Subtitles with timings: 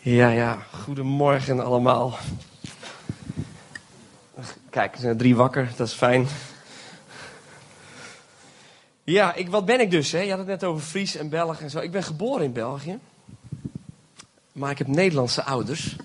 [0.00, 2.18] Ja, ja, goedemorgen allemaal.
[4.70, 6.26] Kijk, er zijn drie wakker, dat is fijn.
[9.04, 10.12] Ja, ik, wat ben ik dus?
[10.12, 10.20] Hè?
[10.20, 11.78] Je had het net over Fries en Belg en zo.
[11.78, 12.98] Ik ben geboren in België.
[14.52, 15.96] Maar ik heb Nederlandse ouders.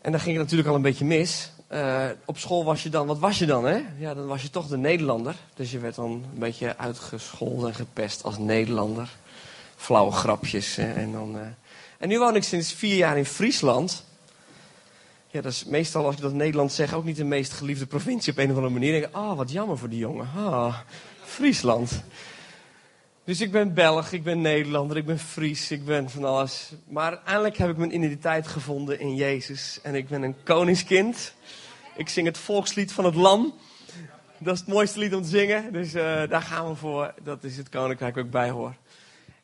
[0.00, 1.50] En dan ging het natuurlijk al een beetje mis.
[1.72, 3.82] Uh, op school was je dan, wat was je dan hè?
[3.98, 5.34] Ja, dan was je toch de Nederlander.
[5.54, 9.08] Dus je werd dan een beetje uitgescholden en gepest als Nederlander.
[9.76, 10.76] Flauwe grapjes.
[10.76, 10.92] Hè?
[10.92, 11.40] En, dan, uh...
[11.98, 14.04] en nu woon ik sinds vier jaar in Friesland.
[15.30, 18.32] Ja, dat is meestal als je dat Nederland zegt ook niet de meest geliefde provincie
[18.32, 18.92] op een of andere manier.
[18.92, 20.28] Denk ik, ah, oh, wat jammer voor die jongen.
[20.36, 20.78] Ah,
[21.24, 22.02] Friesland.
[23.24, 26.72] Dus ik ben Belg, ik ben Nederlander, ik ben Fries, ik ben van alles.
[26.88, 29.78] Maar uiteindelijk heb ik mijn identiteit gevonden in Jezus.
[29.82, 31.34] En ik ben een koningskind.
[31.96, 33.54] Ik zing het volkslied van het Lam.
[34.38, 35.72] Dat is het mooiste lied om te zingen.
[35.72, 37.14] Dus uh, daar gaan we voor.
[37.22, 38.74] Dat is het koninkrijk waar ik bij hoor.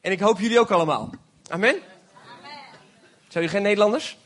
[0.01, 1.11] En ik hoop jullie ook allemaal.
[1.49, 1.75] Amen.
[3.33, 4.17] Zijn jullie geen Nederlanders?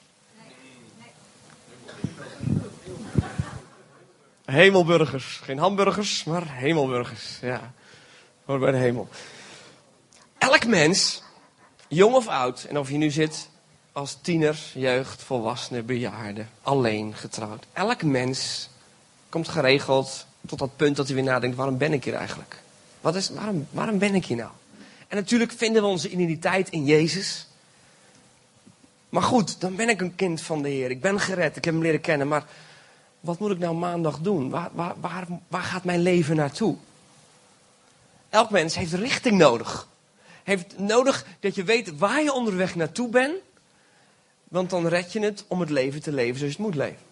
[4.44, 5.40] Hemelburgers.
[5.42, 7.38] Geen hamburgers, maar hemelburgers.
[7.40, 7.72] Ja.
[8.44, 9.08] Hoor bij de hemel.
[10.38, 11.22] Elk mens,
[11.88, 13.48] jong of oud, en of je nu zit
[13.92, 17.64] als tiener, jeugd, volwassene, bejaarde, alleen, getrouwd.
[17.72, 18.68] Elk mens
[19.28, 22.62] komt geregeld tot dat punt dat hij weer nadenkt, waarom ben ik hier eigenlijk?
[23.00, 24.50] Wat is, waarom, waarom ben ik hier nou?
[25.08, 27.46] En natuurlijk vinden we onze identiteit in Jezus.
[29.16, 30.90] Maar goed, dan ben ik een kind van de Heer.
[30.90, 32.28] Ik ben gered, ik heb hem leren kennen.
[32.28, 32.44] Maar
[33.20, 34.50] wat moet ik nou maandag doen?
[34.50, 36.76] Waar, waar, waar, waar gaat mijn leven naartoe?
[38.28, 39.88] Elk mens heeft richting nodig.
[40.42, 43.34] Heeft nodig dat je weet waar je onderweg naartoe bent.
[44.48, 47.04] Want dan red je het om het leven te leven zoals je het moet leven.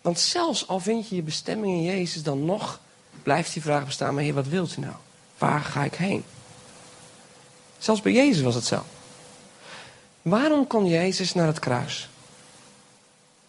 [0.00, 2.80] Want zelfs al vind je je bestemming in Jezus, dan nog
[3.22, 4.94] blijft die vraag bestaan: maar Heer, wat wilt u nou?
[5.38, 6.24] Waar ga ik heen?
[7.78, 8.84] Zelfs bij Jezus was het zo.
[10.22, 12.08] Waarom kon Jezus naar het kruis?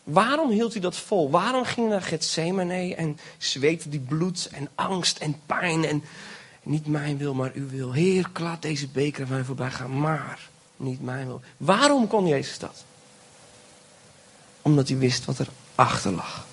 [0.03, 1.29] Waarom hield hij dat vol?
[1.29, 6.03] Waarom ging hij naar Gethsemane en zweette die bloed en angst en pijn en
[6.63, 7.91] niet mijn wil, maar uw wil.
[7.91, 11.41] Heer, laat deze beker van mij voorbij gaan, maar niet mijn wil.
[11.57, 12.83] Waarom kon Jezus dat?
[14.61, 16.45] Omdat hij wist wat er achter lag.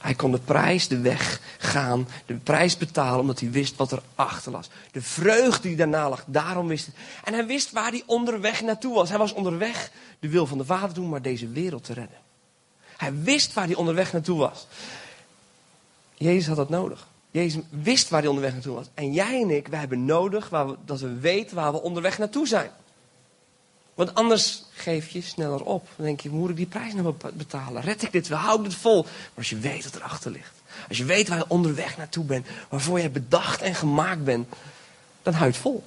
[0.00, 4.02] Hij kon de prijs, de weg gaan, de prijs betalen, omdat hij wist wat er
[4.14, 4.66] achter lag.
[4.92, 6.94] De vreugde die daarna lag, daarom wist hij.
[7.24, 9.08] En hij wist waar hij onderweg naartoe was.
[9.08, 12.18] Hij was onderweg de wil van de Vader doen, maar deze wereld te redden.
[12.96, 14.66] Hij wist waar hij onderweg naartoe was.
[16.14, 17.08] Jezus had dat nodig.
[17.30, 18.86] Jezus wist waar hij onderweg naartoe was.
[18.94, 22.46] En jij en ik, wij hebben nodig waar dat we weten waar we onderweg naartoe
[22.46, 22.70] zijn.
[24.00, 25.88] Want anders geef je sneller op.
[25.96, 27.82] Dan denk je, moet ik die prijs nou betalen?
[27.82, 28.38] Red ik dit wel?
[28.38, 29.02] Hou ik dit vol?
[29.02, 30.52] Maar als je weet wat erachter ligt.
[30.88, 32.46] Als je weet waar je onderweg naartoe bent.
[32.68, 34.48] Waarvoor je bedacht en gemaakt bent.
[35.22, 35.84] Dan hou je het vol.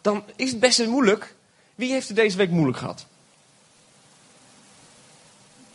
[0.00, 1.34] Dan is het best moeilijk.
[1.74, 3.06] Wie heeft het deze week moeilijk gehad?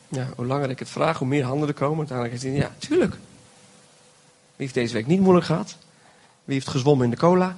[0.08, 1.98] Ja, hoe langer ik het vraag, hoe meer handen er komen.
[1.98, 3.14] Uiteindelijk is het, ja, tuurlijk.
[3.14, 3.20] Wie
[4.56, 5.78] heeft deze week niet moeilijk gehad?
[6.44, 7.56] Wie heeft gezwommen in de cola?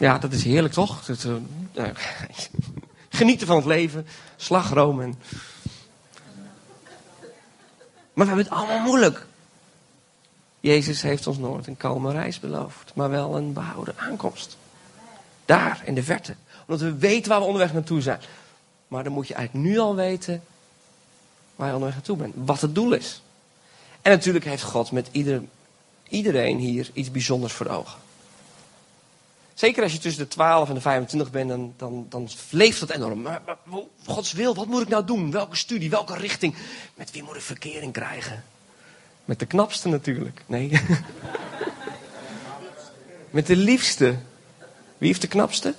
[0.00, 1.04] Ja, dat is heerlijk toch?
[1.04, 1.26] Dat,
[1.74, 1.84] uh,
[3.08, 4.06] genieten van het leven,
[4.36, 5.14] slagroom en...
[8.12, 9.26] Maar we hebben het allemaal moeilijk.
[10.60, 14.56] Jezus heeft ons nooit een kalme reis beloofd, maar wel een behouden aankomst.
[15.44, 16.34] Daar, in de verte.
[16.66, 18.20] Omdat we weten waar we onderweg naartoe zijn.
[18.88, 20.42] Maar dan moet je eigenlijk nu al weten
[21.56, 22.34] waar je onderweg naartoe bent.
[22.36, 23.22] Wat het doel is.
[24.02, 25.42] En natuurlijk heeft God met ieder,
[26.08, 27.98] iedereen hier iets bijzonders voor ogen.
[29.60, 32.90] Zeker als je tussen de 12 en de 25 bent, dan, dan, dan leeft dat
[32.90, 33.22] enorm.
[33.22, 33.42] Maar,
[34.06, 35.30] Gods wil, wat moet ik nou doen?
[35.30, 36.54] Welke studie, welke richting?
[36.94, 38.44] Met wie moet ik verkering krijgen?
[39.24, 40.42] Met de knapste natuurlijk.
[40.46, 40.70] Nee.
[43.30, 44.16] Met de liefste.
[44.98, 45.74] Wie heeft de knapste?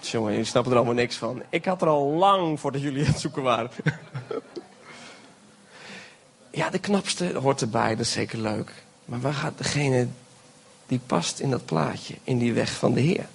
[0.00, 1.42] Jongen, jullie snappen er allemaal niks van.
[1.48, 3.70] Ik had er al lang voordat jullie het zoeken waren.
[6.60, 8.72] ja, de knapste hoort erbij, dat is zeker leuk.
[9.04, 10.08] Maar waar gaat degene
[10.86, 13.26] die past in dat plaatje, in die weg van de Heer?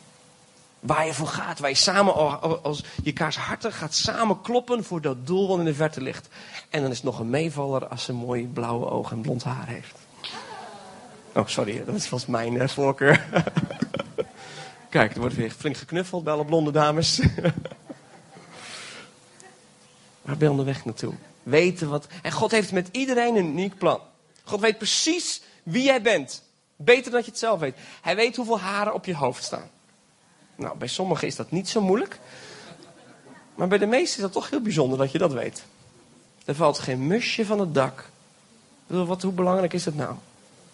[0.79, 2.13] Waar je voor gaat, waar je samen,
[2.63, 6.27] als je kaars harten gaat samen kloppen voor dat doel wat in de verte ligt.
[6.69, 9.67] En dan is het nog een meevaller als ze mooi blauwe ogen en blond haar
[9.67, 9.95] heeft.
[11.33, 13.25] Oh, sorry, dat is volgens mijn uh, voorkeur.
[14.89, 17.21] Kijk, er wordt weer flink geknuffeld bij alle blonde dames.
[20.21, 21.13] Waar ben je onderweg naartoe?
[21.43, 22.07] Weten wat.
[22.21, 23.99] En God heeft met iedereen een uniek plan.
[24.43, 26.43] God weet precies wie jij bent.
[26.81, 27.75] Beter dan je het zelf weet.
[28.01, 29.69] Hij weet hoeveel haren op je hoofd staan.
[30.55, 32.19] Nou, bij sommigen is dat niet zo moeilijk.
[33.55, 35.63] Maar bij de meesten is dat toch heel bijzonder dat je dat weet.
[36.45, 38.09] Er valt geen musje van het dak.
[38.87, 40.15] Wat, hoe belangrijk is het nou?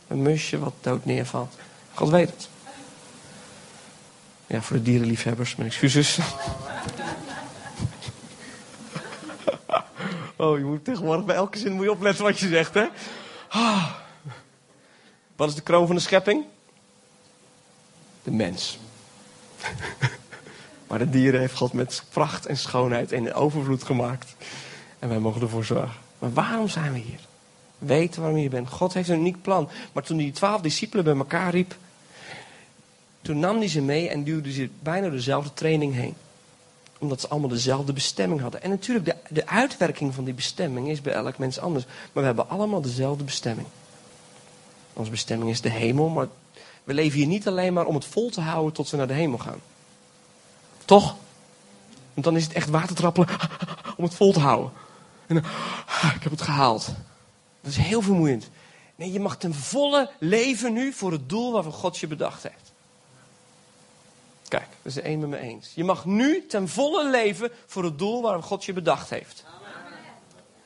[0.07, 1.55] Een musje wat dood neervalt.
[1.93, 2.49] God weet het.
[4.47, 6.17] Ja, voor de dierenliefhebbers, mijn excuses.
[10.37, 12.85] Oh, je moet tegenwoordig bij elke zin moet je opletten wat je zegt, hè?
[13.49, 14.03] Ah.
[15.35, 16.43] Wat is de kroon van de schepping?
[18.23, 18.79] De mens.
[20.87, 24.35] maar de dieren heeft God met pracht en schoonheid en overvloed gemaakt.
[24.99, 25.99] En wij mogen ervoor zorgen.
[26.19, 27.19] Maar waarom zijn we hier?
[27.77, 28.69] Weten waarom je hier bent.
[28.69, 29.69] God heeft een uniek plan.
[29.93, 31.75] Maar toen die twaalf discipelen bij elkaar riep,
[33.21, 36.15] toen nam hij ze mee en duwde ze bijna dezelfde training heen.
[36.99, 38.63] Omdat ze allemaal dezelfde bestemming hadden.
[38.63, 41.85] En natuurlijk, de, de uitwerking van die bestemming is bij elk mens anders.
[41.85, 43.67] Maar we hebben allemaal dezelfde bestemming.
[44.95, 46.27] Onze bestemming is de hemel, maar
[46.83, 49.13] we leven hier niet alleen maar om het vol te houden tot we naar de
[49.13, 49.61] hemel gaan.
[50.85, 51.15] Toch?
[52.13, 53.29] Want dan is het echt watertrappelen
[53.97, 54.71] om het vol te houden.
[55.27, 55.43] En dan,
[56.15, 56.85] ik heb het gehaald.
[57.61, 58.49] Dat is heel vermoeiend.
[58.95, 62.71] Nee, je mag ten volle leven nu voor het doel waarvoor God je bedacht heeft.
[64.47, 65.71] Kijk, dat is de een met me eens.
[65.75, 69.45] Je mag nu ten volle leven voor het doel waarom God je bedacht heeft.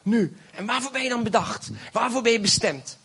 [0.03, 0.37] Nu.
[0.55, 1.69] En waarvoor ben je dan bedacht?
[1.91, 2.97] Waarvoor ben je bestemd?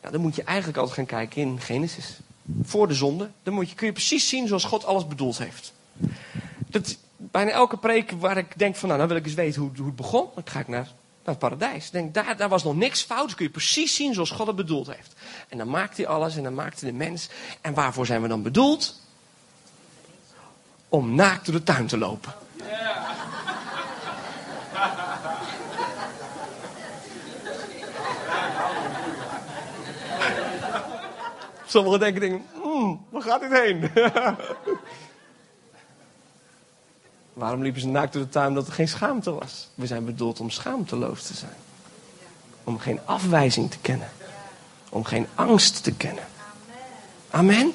[0.00, 2.18] Dan moet je eigenlijk altijd gaan kijken in Genesis.
[2.62, 3.30] Voor de zonde.
[3.42, 5.72] Dan moet je, kun je precies zien zoals God alles bedoeld heeft.
[6.66, 9.70] Dat, bijna elke preek waar ik denk van, nou, dan wil ik eens weten hoe,
[9.76, 10.28] hoe het begon.
[10.34, 10.84] Dan ga ik naar,
[11.24, 11.90] naar het paradijs.
[11.90, 13.34] denk, daar, daar was nog niks fout.
[13.34, 15.14] Kun je precies zien zoals God het bedoeld heeft.
[15.48, 17.28] En dan maakt hij alles en dan maakt hij de mens.
[17.60, 18.98] En waarvoor zijn we dan bedoeld?
[20.90, 22.34] om naakt door de tuin te lopen.
[31.70, 33.90] Sommigen denken, denken mm, waar gaat dit heen?
[37.32, 38.48] Waarom liepen ze naakt door de tuin?
[38.48, 39.68] Omdat er geen schaamte was.
[39.74, 41.56] We zijn bedoeld om schaamteloos te zijn.
[42.64, 44.08] Om geen afwijzing te kennen.
[44.88, 46.24] Om geen angst te kennen.
[47.30, 47.72] Amen?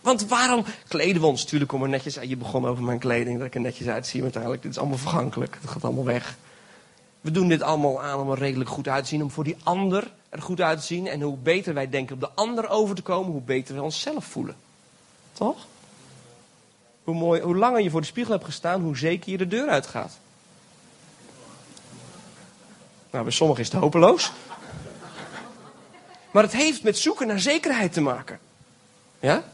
[0.00, 1.42] Want waarom kleden we ons?
[1.42, 2.28] Natuurlijk om er netjes uit.
[2.28, 4.14] Je begon over mijn kleding, dat ik er netjes uitzie.
[4.14, 5.56] Maar uiteindelijk, dit is allemaal vergankelijk.
[5.60, 6.36] Het gaat allemaal weg.
[7.28, 9.22] We doen dit allemaal aan om er redelijk goed uit te zien.
[9.22, 11.06] Om voor die ander er goed uit te zien.
[11.06, 14.24] En hoe beter wij denken op de ander over te komen, hoe beter we onszelf
[14.24, 14.56] voelen.
[15.32, 15.66] Toch?
[17.04, 19.68] Hoe, mooi, hoe langer je voor de spiegel hebt gestaan, hoe zeker je de deur
[19.68, 20.18] uitgaat.
[23.10, 24.32] Nou, bij sommigen is het hopeloos.
[26.30, 28.38] Maar het heeft met zoeken naar zekerheid te maken.
[29.20, 29.44] Ja?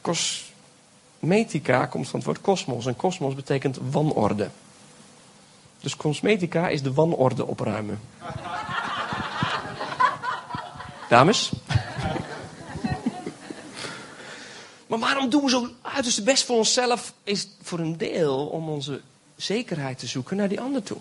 [0.00, 2.86] Cosmetica komt van het woord kosmos.
[2.86, 4.50] En kosmos betekent wanorde.
[5.82, 8.00] Dus cosmetica is de wanorde opruimen.
[11.08, 11.52] Dames?
[14.86, 17.12] maar waarom doen we zo uiterst best voor onszelf?
[17.24, 19.00] Is voor een deel om onze
[19.36, 20.98] zekerheid te zoeken naar die ander toe.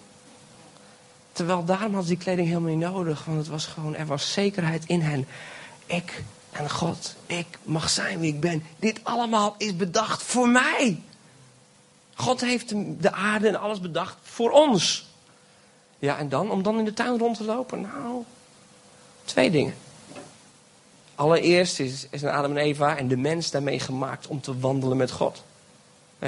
[1.32, 3.26] Terwijl daarom had die kleding helemaal niet nodig.
[3.26, 5.28] Want het was gewoon, er was zekerheid in hen.
[5.86, 8.64] Ik en God, ik mag zijn wie ik ben.
[8.80, 11.02] Dit allemaal is bedacht voor mij.
[12.22, 12.70] God heeft
[13.02, 15.10] de aarde en alles bedacht voor ons.
[16.00, 16.52] Ja, en dan?
[16.52, 17.82] Om dan in de tuin rond te lopen?
[17.82, 18.24] Nou,
[19.24, 19.74] twee dingen.
[21.16, 25.12] Allereerst is, is Adam en Eva en de mens daarmee gemaakt om te wandelen met
[25.12, 25.44] God.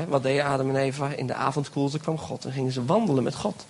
[0.07, 1.09] wat deden Adam en Eva?
[1.09, 3.65] In de avondkoelte kwam God en gingen ze wandelen met God.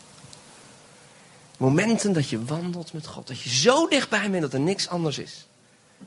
[1.57, 3.27] Momenten dat je wandelt met God.
[3.27, 5.47] Dat je zo dichtbij bent dat er niks anders is.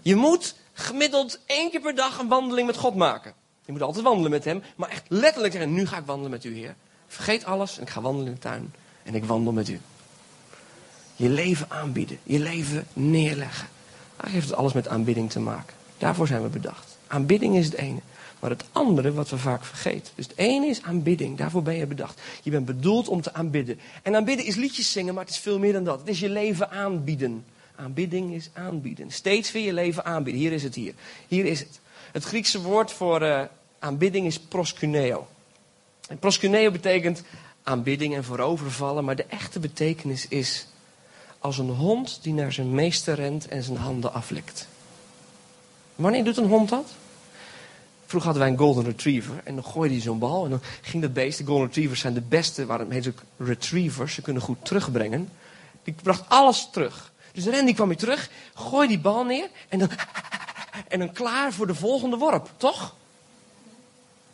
[0.03, 3.35] Je moet gemiddeld één keer per dag een wandeling met God maken.
[3.67, 6.45] Je moet altijd wandelen met hem, maar echt letterlijk zeggen, nu ga ik wandelen met
[6.45, 6.75] u, Heer.
[7.07, 8.73] Vergeet alles en ik ga wandelen in de tuin.
[9.03, 9.81] En ik wandel met u.
[11.17, 13.69] Je leven aanbieden, je leven neerleggen.
[14.17, 15.75] Daar heeft het alles met aanbidding te maken.
[15.99, 16.99] Daarvoor zijn we bedacht.
[17.07, 18.01] Aanbidding is het ene.
[18.41, 20.13] Maar het andere wat we vaak vergeten.
[20.15, 21.39] Dus het ene is aanbidding.
[21.39, 22.21] Daarvoor ben je bedacht.
[22.43, 23.79] Je bent bedoeld om te aanbidden.
[24.03, 25.99] En aanbidden is liedjes zingen, maar het is veel meer dan dat.
[25.99, 27.45] Het is je leven aanbieden.
[27.77, 29.11] Aanbidding is aanbieden.
[29.11, 30.43] Steeds weer je leven aanbieden.
[30.43, 30.95] Hier is het hier.
[31.29, 31.81] Hier is het.
[32.13, 33.43] Het Griekse woord voor uh,
[33.79, 35.27] aanbidding is proskuneo.
[36.09, 37.23] En proskuneo betekent
[37.63, 39.05] aanbidding en voorovervallen.
[39.05, 40.67] Maar de echte betekenis is
[41.39, 44.69] als een hond die naar zijn meester rent en zijn handen aflikt.
[45.95, 46.93] Wanneer doet een hond dat?
[48.07, 51.03] Vroeger hadden wij een golden retriever en dan gooide hij zo'n bal en dan ging
[51.03, 54.65] dat beest, de golden retrievers zijn de beste, waarom heet ook retrievers, ze kunnen goed
[54.65, 55.29] terugbrengen.
[55.83, 57.13] Die bracht alles terug.
[57.33, 59.91] Dus Randy kwam weer terug, gooi die bal neer en dan,
[60.89, 62.95] en dan klaar voor de volgende worp, toch?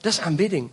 [0.03, 0.71] Dat is aanbidding.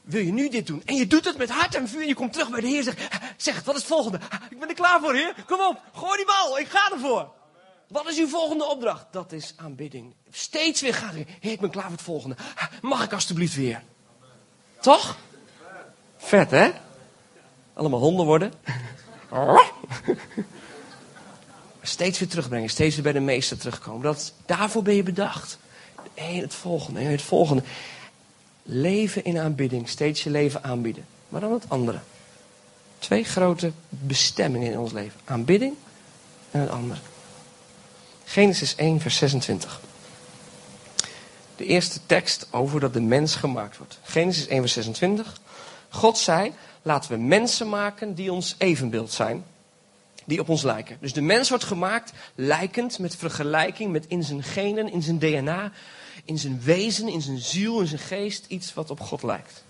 [0.00, 0.82] Wil je nu dit doen?
[0.84, 2.06] En je doet het met hart en vuur.
[2.06, 3.00] Je komt terug bij de Heer en zegt:
[3.36, 4.18] Zeg, wat is het volgende?
[4.50, 5.34] Ik ben er klaar voor, Heer.
[5.46, 6.58] Kom op, gooi die bal.
[6.58, 7.28] Ik ga ervoor.
[7.88, 9.06] Wat is uw volgende opdracht?
[9.10, 10.14] Dat is aanbidding.
[10.30, 12.36] Steeds weer gaat Heer, ik ben klaar voor het volgende.
[12.80, 13.82] Mag ik alstublieft weer?
[14.80, 15.16] Toch?
[16.16, 16.70] Vet, hè?
[17.74, 18.52] Allemaal honden worden.
[21.82, 24.02] Steeds weer terugbrengen, steeds weer bij de meester terugkomen.
[24.02, 25.58] Dat, daarvoor ben je bedacht.
[26.14, 27.62] Eén, het volgende, het volgende.
[28.70, 31.06] Leven in aanbidding, steeds je leven aanbieden.
[31.28, 31.98] Maar dan het andere.
[32.98, 35.74] Twee grote bestemmingen in ons leven: aanbidding
[36.50, 37.00] en het andere.
[38.24, 39.80] Genesis 1, vers 26.
[41.56, 43.98] De eerste tekst over dat de mens gemaakt wordt.
[44.02, 45.40] Genesis 1, vers 26.
[45.88, 49.44] God zei: Laten we mensen maken die ons evenbeeld zijn,
[50.28, 50.96] die op ons lijken.
[51.00, 55.72] Dus de mens wordt gemaakt lijkend met vergelijking met in zijn genen, in zijn DNA,
[56.24, 59.64] in zijn wezen, in zijn ziel, in zijn geest iets wat op God lijkt.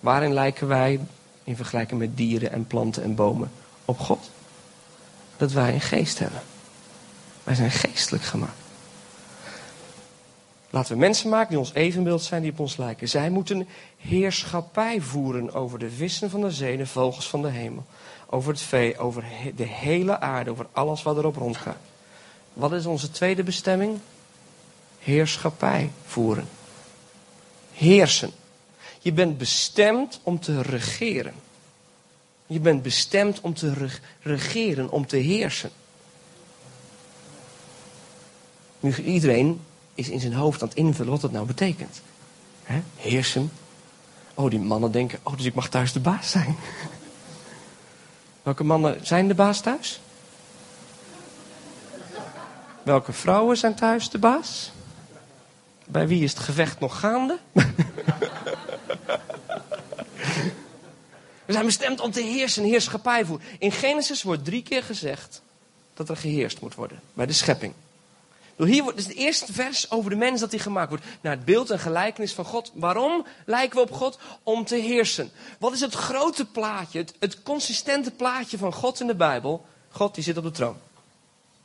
[0.00, 1.00] Waarin lijken wij
[1.44, 3.50] in vergelijking met dieren en planten en bomen
[3.84, 4.30] op God?
[5.36, 6.42] Dat wij een geest hebben.
[7.44, 8.69] Wij zijn geestelijk gemaakt.
[10.70, 13.08] Laten we mensen maken die ons evenbeeld zijn, die op ons lijken.
[13.08, 17.84] Zij moeten heerschappij voeren over de vissen van de zee, de vogels van de hemel.
[18.26, 19.24] Over het vee, over
[19.56, 21.80] de hele aarde, over alles wat erop rondgaat.
[22.52, 23.98] Wat is onze tweede bestemming?
[24.98, 26.48] Heerschappij voeren.
[27.72, 28.30] Heersen.
[28.98, 31.34] Je bent bestemd om te regeren.
[32.46, 33.88] Je bent bestemd om te
[34.20, 35.70] regeren, om te heersen.
[38.80, 39.60] Nu, iedereen
[40.00, 42.00] is in zijn hoofd aan het invullen wat dat nou betekent.
[42.62, 42.80] He?
[42.96, 43.52] Heersen.
[44.34, 46.56] Oh, die mannen denken, oh, dus ik mag thuis de baas zijn.
[48.42, 50.00] Welke mannen zijn de baas thuis?
[52.82, 54.72] Welke vrouwen zijn thuis de baas?
[55.86, 57.38] Bij wie is het gevecht nog gaande?
[61.44, 63.46] We zijn bestemd om te heersen, heerschappij voeren.
[63.58, 65.42] In Genesis wordt drie keer gezegd
[65.94, 67.72] dat er geheerst moet worden bij de schepping.
[68.66, 71.04] Hier is het eerste vers over de mens dat hij gemaakt wordt.
[71.20, 72.72] Naar het beeld en gelijkenis van God.
[72.74, 74.18] Waarom lijken we op God?
[74.42, 75.30] Om te heersen.
[75.58, 79.64] Wat is het grote plaatje, het, het consistente plaatje van God in de Bijbel?
[79.90, 80.76] God die zit op de troon.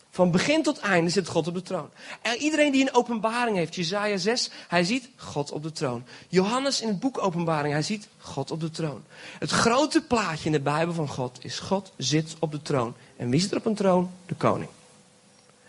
[0.10, 1.90] Van begin tot einde zit God op de troon.
[2.22, 6.04] En iedereen die een openbaring heeft, Jezaja 6, hij ziet God op de troon.
[6.28, 9.04] Johannes in het boek Openbaring, hij ziet God op de troon.
[9.40, 12.94] Het grote plaatje in de Bijbel van God is God zit op de troon.
[13.18, 14.12] En wie zit er op een troon?
[14.25, 14.70] De koning.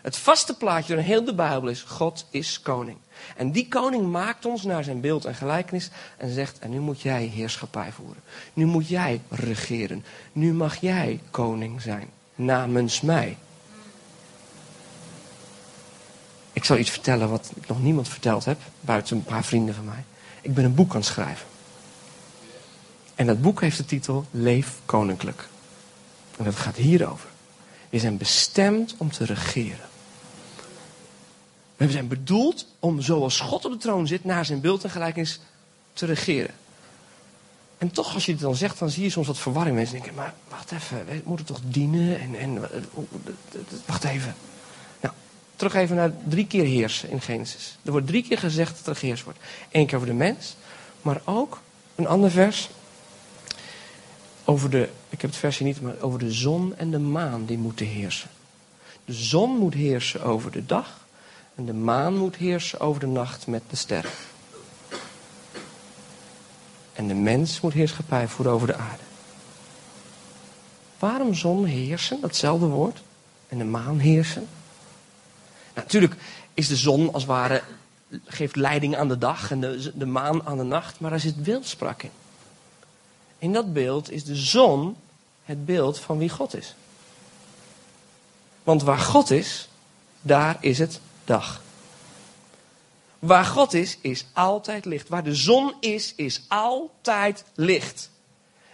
[0.07, 2.97] Het vaste plaatje door heel de Bijbel is: God is koning.
[3.35, 7.01] En die koning maakt ons naar zijn beeld en gelijkenis en zegt: En nu moet
[7.01, 8.23] jij heerschappij voeren.
[8.53, 10.05] Nu moet jij regeren.
[10.31, 12.09] Nu mag jij koning zijn.
[12.35, 13.37] Namens mij.
[16.53, 19.85] Ik zal iets vertellen wat ik nog niemand verteld heb, buiten een paar vrienden van
[19.85, 20.03] mij.
[20.41, 21.47] Ik ben een boek aan het schrijven.
[23.15, 25.47] En dat boek heeft de titel Leef Koninklijk.
[26.37, 27.29] En dat gaat hierover.
[27.89, 29.95] We zijn bestemd om te regeren.
[31.77, 35.39] We zijn bedoeld om zoals God op de troon zit, naar zijn beeld en gelijkenis
[35.93, 36.53] te regeren.
[37.77, 39.75] En toch, als je het dan zegt, dan zie je soms wat verwarring.
[39.75, 42.19] Mensen denken, maar wacht even, we moeten toch dienen?
[42.19, 42.69] En, en
[43.85, 44.35] wacht even.
[45.01, 45.13] Nou,
[45.55, 47.77] terug even naar drie keer heersen in Genesis.
[47.83, 49.39] Er wordt drie keer gezegd dat er geheerst wordt.
[49.71, 50.55] Eén keer over de mens,
[51.01, 51.61] maar ook
[51.95, 52.69] een ander vers
[54.45, 57.57] over de, ik heb het versje niet, maar over de zon en de maan die
[57.57, 58.29] moeten heersen.
[59.05, 61.05] De zon moet heersen over de dag
[61.57, 64.11] en de maan moet heersen over de nacht met de sterren.
[66.93, 69.03] En de mens moet heerschappij voeren over de aarde.
[70.99, 73.01] Waarom zon heersen, datzelfde woord,
[73.47, 74.47] en de maan heersen?
[75.73, 76.15] natuurlijk
[76.53, 77.63] is de zon als het ware,
[78.25, 79.59] geeft leiding aan de dag en
[79.95, 82.11] de, maan aan de nacht, maar er zit beeldspraak in.
[83.39, 84.95] In dat beeld is de zon
[85.43, 86.75] het beeld van wie God is.
[88.63, 89.69] Want waar God is,
[90.21, 91.61] daar is het dag.
[93.19, 95.09] Waar God is, is altijd licht.
[95.09, 98.09] Waar de zon is, is altijd licht.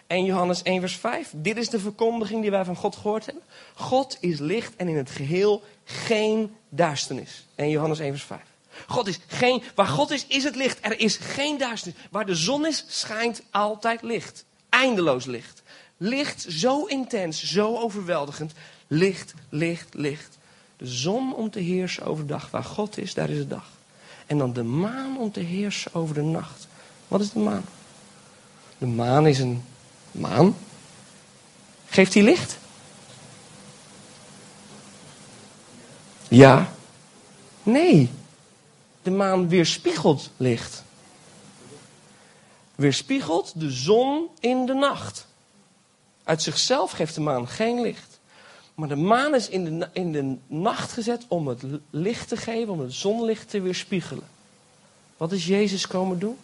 [0.07, 1.29] En Johannes 1, vers 5.
[1.35, 3.43] Dit is de verkondiging die wij van God gehoord hebben.
[3.73, 7.45] God is licht en in het geheel geen duisternis.
[7.55, 8.41] En Johannes 1, vers 5.
[8.87, 10.77] God is geen, waar God is, is het licht.
[10.81, 12.01] Er is geen duisternis.
[12.11, 14.45] Waar de zon is, schijnt altijd licht.
[14.69, 15.61] Eindeloos licht.
[15.97, 18.51] Licht zo intens, zo overweldigend.
[18.87, 20.37] Licht, licht, licht.
[20.83, 22.51] Zon om te heersen over de dag.
[22.51, 23.65] Waar God is, daar is de dag.
[24.25, 26.67] En dan de maan om te heersen over de nacht.
[27.07, 27.65] Wat is de maan?
[28.77, 29.63] De maan is een
[30.11, 30.55] maan.
[31.85, 32.57] Geeft hij licht?
[36.27, 36.73] Ja.
[37.63, 38.09] Nee.
[39.01, 40.83] De maan weerspiegelt licht.
[42.75, 45.27] Weerspiegelt de zon in de nacht.
[46.23, 48.12] Uit zichzelf geeft de maan geen licht.
[48.75, 52.73] Maar de maan is in de, in de nacht gezet om het licht te geven,
[52.73, 54.27] om het zonlicht te weerspiegelen.
[55.17, 56.37] Wat is Jezus komen doen?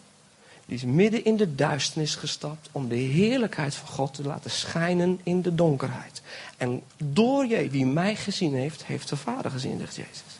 [0.66, 5.20] Die is midden in de duisternis gestapt om de heerlijkheid van God te laten schijnen
[5.24, 6.22] in de donkerheid.
[6.58, 10.40] En door je, wie mij gezien heeft, heeft de Vader gezien, zegt Jezus.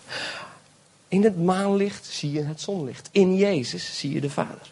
[1.08, 3.10] In het maanlicht zie je het zonlicht.
[3.12, 4.72] In Jezus zie je de Vader.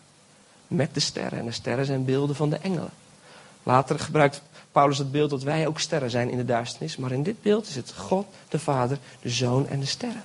[0.67, 1.39] Met de sterren.
[1.39, 2.91] En de sterren zijn beelden van de engelen.
[3.63, 4.41] Later gebruikt
[4.77, 6.97] Paulus het beeld dat wij ook sterren zijn in de duisternis.
[6.97, 10.23] Maar in dit beeld is het God, de Vader, de Zoon en de sterren.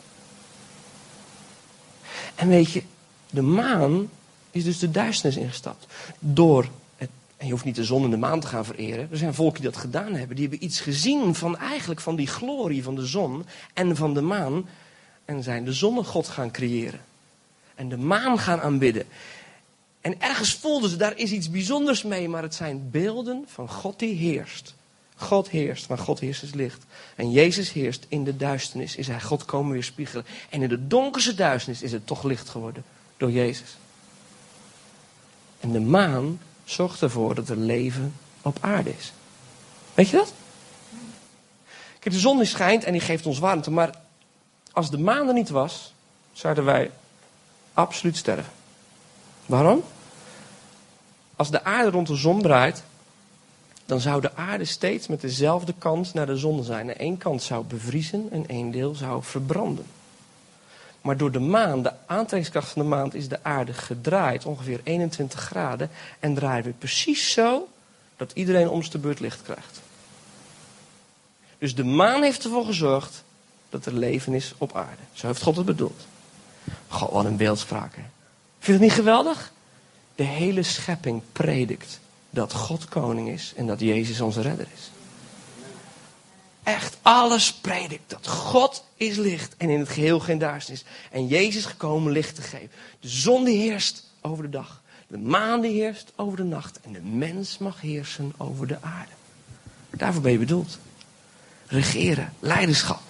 [2.34, 2.82] En weet je,
[3.30, 4.08] de maan
[4.50, 5.86] is dus de duisternis ingestapt.
[6.18, 9.08] Door het, en je hoeft niet de zon en de maan te gaan vereren.
[9.10, 10.36] Er zijn volken die dat gedaan hebben.
[10.36, 13.44] Die hebben iets gezien van eigenlijk van die glorie van de zon
[13.74, 14.68] en van de maan.
[15.24, 17.00] En zijn de zonnegod gaan creëren.
[17.74, 19.04] En de maan gaan aanbidden.
[20.02, 22.28] En ergens voelden ze, daar is iets bijzonders mee.
[22.28, 24.74] Maar het zijn beelden van God die heerst.
[25.16, 26.84] God heerst, maar God heerst is licht.
[27.16, 28.96] En Jezus heerst in de duisternis.
[28.96, 30.24] Is hij God komen weer spiegelen.
[30.50, 32.84] En in de donkerste duisternis is het toch licht geworden
[33.16, 33.76] door Jezus.
[35.60, 39.12] En de maan zorgt ervoor dat er leven op aarde is.
[39.94, 40.32] Weet je dat?
[41.98, 43.70] Kijk, de zon schijnt en die geeft ons warmte.
[43.70, 43.90] Maar
[44.72, 45.92] als de maan er niet was,
[46.32, 46.90] zouden wij
[47.74, 48.52] absoluut sterven.
[49.46, 49.82] Waarom?
[51.36, 52.82] Als de aarde rond de zon draait,
[53.86, 56.88] dan zou de aarde steeds met dezelfde kant naar de zon zijn.
[56.88, 59.86] En één kant zou bevriezen en één deel zou verbranden.
[61.00, 65.40] Maar door de maan, de aantrekkingskracht van de maan, is de aarde gedraaid, ongeveer 21
[65.40, 65.90] graden.
[66.20, 67.68] En draaien we precies zo
[68.16, 69.80] dat iedereen om de beurt licht krijgt.
[71.58, 73.24] Dus de maan heeft ervoor gezorgd
[73.70, 75.02] dat er leven is op aarde.
[75.12, 76.06] Zo heeft God het bedoeld.
[76.88, 77.96] God, wat een beeldspraak.
[77.96, 78.02] Hè?
[78.62, 79.52] Vind je het niet geweldig?
[80.14, 82.00] De hele schepping predikt
[82.30, 84.90] dat God koning is en dat Jezus onze redder is.
[86.62, 90.84] Echt, alles predikt dat God is licht en in het geheel geen duisternis.
[91.10, 92.70] En Jezus gekomen licht te geven.
[93.00, 94.82] De zon die heerst over de dag.
[95.06, 96.80] De maan die heerst over de nacht.
[96.80, 99.12] En de mens mag heersen over de aarde.
[99.90, 100.78] Daarvoor ben je bedoeld.
[101.66, 103.00] Regeren, leiderschap.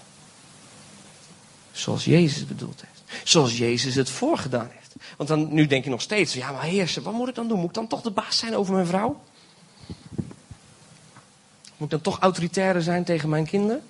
[1.83, 3.29] Zoals Jezus bedoeld heeft.
[3.29, 4.95] Zoals Jezus het voorgedaan heeft.
[5.17, 7.59] Want dan, nu denk je nog steeds, ja maar heersen, wat moet ik dan doen?
[7.59, 9.21] Moet ik dan toch de baas zijn over mijn vrouw?
[11.77, 13.83] Moet ik dan toch autoritair zijn tegen mijn kinderen?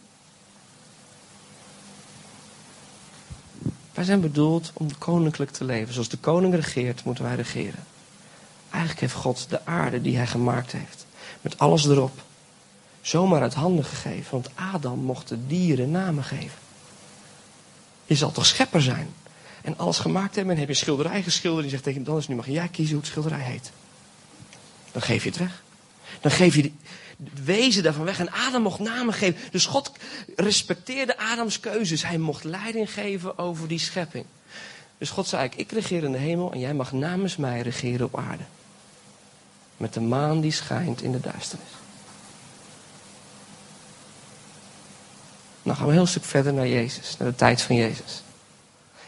[3.95, 5.93] Wij zijn bedoeld om koninklijk te leven.
[5.93, 7.85] Zoals de koning regeert, moeten wij regeren.
[8.71, 11.07] Eigenlijk heeft God de aarde die hij gemaakt heeft,
[11.41, 12.23] met alles erop,
[13.01, 14.31] zomaar uit handen gegeven.
[14.31, 16.62] Want Adam mocht de dieren namen geven.
[18.05, 19.09] Je zal toch schepper zijn?
[19.63, 21.59] En alles gemaakt hebben en heb je schilderij geschilderd.
[21.59, 23.71] En je zegt tegen dan is nu mag jij kiezen hoe het schilderij heet.
[24.93, 25.63] Dan geef je het weg.
[26.21, 28.19] Dan geef je het wezen daarvan weg.
[28.19, 29.41] En Adam mocht namen geven.
[29.51, 29.93] Dus God
[30.37, 32.03] respecteerde Adams keuzes.
[32.03, 34.25] Hij mocht leiding geven over die schepping.
[34.99, 38.19] Dus God zei ik regeer in de hemel en jij mag namens mij regeren op
[38.19, 38.43] aarde.
[39.77, 41.69] Met de maan die schijnt in de duisternis.
[45.63, 48.23] Nou gaan we een heel stuk verder naar Jezus, naar de tijd van Jezus.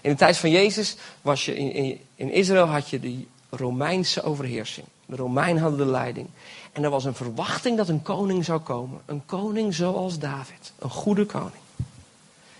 [0.00, 4.22] In de tijd van Jezus was je in, in, in Israël had je de Romeinse
[4.22, 4.86] overheersing.
[5.06, 6.28] De Romeinen hadden de leiding.
[6.72, 9.00] En er was een verwachting dat een koning zou komen.
[9.06, 10.72] Een koning zoals David.
[10.78, 11.62] Een goede koning.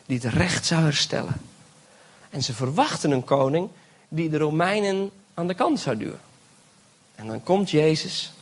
[0.07, 1.35] Die het recht zou herstellen.
[2.31, 3.69] En ze verwachten een koning
[4.09, 6.21] die de Romeinen aan de kant zou duwen.
[7.15, 8.33] En dan komt Jezus.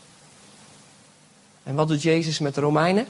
[1.63, 3.07] En wat doet Jezus met de Romeinen?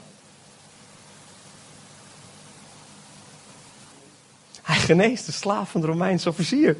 [4.83, 6.77] Geneest de slaaf van de Romeinse officier.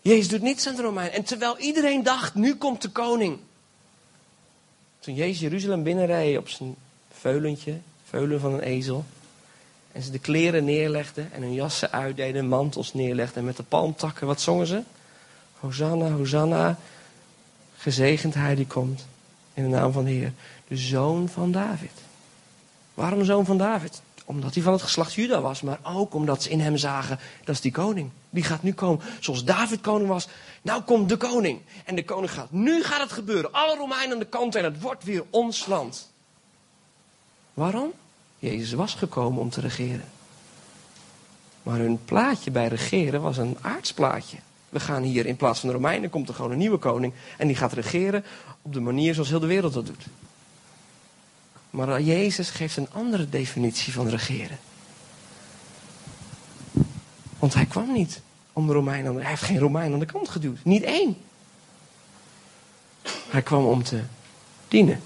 [0.00, 1.14] Jezus doet niets aan de Romeinen.
[1.14, 3.38] En terwijl iedereen dacht, nu komt de koning.
[4.98, 6.74] Toen Jezus Jeruzalem binnenreed op zijn
[7.12, 9.04] veulentje, veulen van een ezel.
[9.92, 13.36] En ze de kleren neerlegden en hun jassen uitdeden, mantels neerlegden.
[13.36, 14.82] En met de palmtakken, wat zongen ze?
[15.60, 16.78] Hosanna, Hosanna.
[17.76, 19.06] Gezegend hij die komt
[19.54, 20.32] in de naam van de Heer.
[20.68, 21.92] De zoon van David.
[22.94, 24.02] Waarom zoon van David?
[24.28, 27.54] Omdat hij van het geslacht Juda was, maar ook omdat ze in hem zagen, dat
[27.54, 28.10] is die koning.
[28.30, 29.04] Die gaat nu komen.
[29.20, 30.28] Zoals David koning was,
[30.62, 31.60] nou komt de koning.
[31.84, 33.52] En de koning gaat, nu gaat het gebeuren.
[33.52, 36.10] Alle Romeinen aan de kant en het wordt weer ons land.
[37.54, 37.92] Waarom?
[38.38, 40.04] Jezus was gekomen om te regeren.
[41.62, 44.36] Maar hun plaatje bij regeren was een aardsplaatje.
[44.68, 47.12] We gaan hier in plaats van de Romeinen, komt er gewoon een nieuwe koning.
[47.38, 48.24] En die gaat regeren
[48.62, 50.06] op de manier zoals heel de wereld dat doet.
[51.76, 54.58] Maar Jezus geeft een andere definitie van regeren.
[57.38, 58.20] Want hij kwam niet
[58.52, 59.14] om de Romeinen.
[59.14, 60.64] Hij heeft geen Romein aan de kant geduwd.
[60.64, 61.16] Niet één.
[63.28, 64.02] Hij kwam om te
[64.68, 65.00] dienen.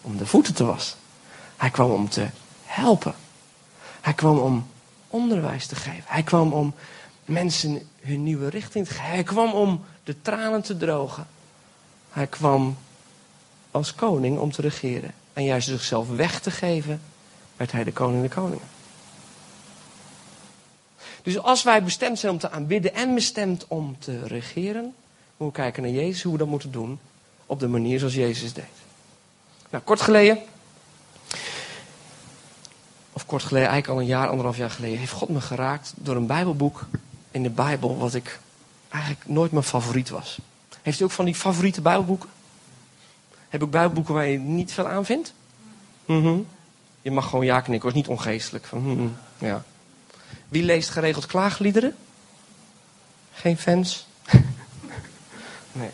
[0.00, 0.98] Om de voeten te wassen.
[1.56, 2.26] Hij kwam om te
[2.64, 3.14] helpen.
[4.00, 4.66] Hij kwam om
[5.08, 6.04] onderwijs te geven.
[6.06, 6.74] Hij kwam om
[7.24, 9.10] mensen hun nieuwe richting te geven.
[9.10, 11.26] Hij kwam om de tranen te drogen.
[12.10, 12.76] Hij kwam
[13.70, 15.14] als koning om te regeren.
[15.38, 17.00] En juist zichzelf weg te geven,
[17.56, 18.64] werd hij de koning de koningen.
[21.22, 24.94] Dus als wij bestemd zijn om te aanbidden en bestemd om te regeren,
[25.36, 26.98] moeten we kijken naar Jezus, hoe we dat moeten doen.
[27.46, 28.64] Op de manier zoals Jezus deed.
[29.70, 30.38] Nou, kort geleden,
[33.12, 36.16] of kort geleden, eigenlijk al een jaar, anderhalf jaar geleden, heeft God me geraakt door
[36.16, 36.86] een Bijbelboek
[37.30, 38.38] in de Bijbel, wat ik
[38.88, 40.38] eigenlijk nooit mijn favoriet was.
[40.82, 42.28] Heeft u ook van die favoriete Bijbelboeken?
[43.48, 45.32] Heb ik Bijbelboeken waar je niet veel aan vindt?
[46.06, 46.38] Mhm.
[47.02, 48.64] Je mag gewoon ja knikken, was niet ongeestelijk.
[48.64, 49.08] Van, mhm,
[49.38, 49.64] ja.
[50.48, 51.96] Wie leest geregeld klaagliederen?
[53.32, 54.06] Geen fans?
[55.72, 55.90] nee.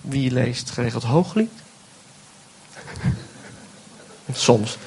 [0.00, 1.52] Wie leest geregeld hooglied?
[4.32, 4.78] Soms.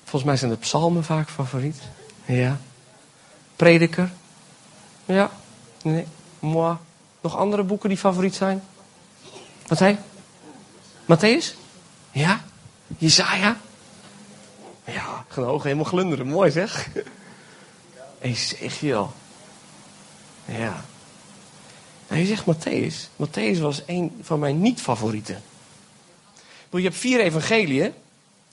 [0.00, 1.80] Volgens mij zijn de psalmen vaak favoriet.
[2.24, 2.60] Ja.
[3.56, 4.10] Prediker?
[5.04, 5.30] Ja.
[5.82, 6.06] Nee.
[6.38, 6.76] Moi.
[7.20, 8.62] Nog andere boeken die favoriet zijn?
[9.68, 9.98] Wat hij?
[11.04, 11.54] Matthäus?
[12.10, 12.44] Ja.
[12.98, 13.56] Jezaja?
[14.84, 16.26] Ja, genoeg, helemaal glunderen.
[16.26, 16.88] Mooi zeg.
[18.20, 19.12] Ezekiel.
[20.44, 20.84] Ja.
[22.08, 23.08] Nou, je zegt Matthäus.
[23.16, 25.42] Matthäus was een van mijn niet-favorieten.
[26.70, 27.92] Je hebt vier evangeliën.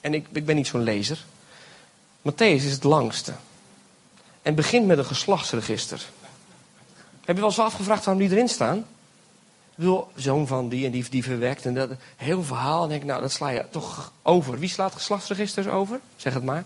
[0.01, 1.25] En ik, ik ben niet zo'n lezer.
[2.21, 3.33] Matthäus is het langste.
[4.41, 6.05] En begint met een geslachtsregister.
[7.25, 8.85] Heb je wel eens afgevraagd waarom die erin staan?
[9.77, 11.65] Ik zoon van die en die, die verwekt.
[11.65, 12.83] En dat heel verhaal.
[12.83, 14.59] En denk ik, nou, dat sla je toch over.
[14.59, 15.99] Wie slaat geslachtsregisters over?
[16.15, 16.57] Zeg het maar.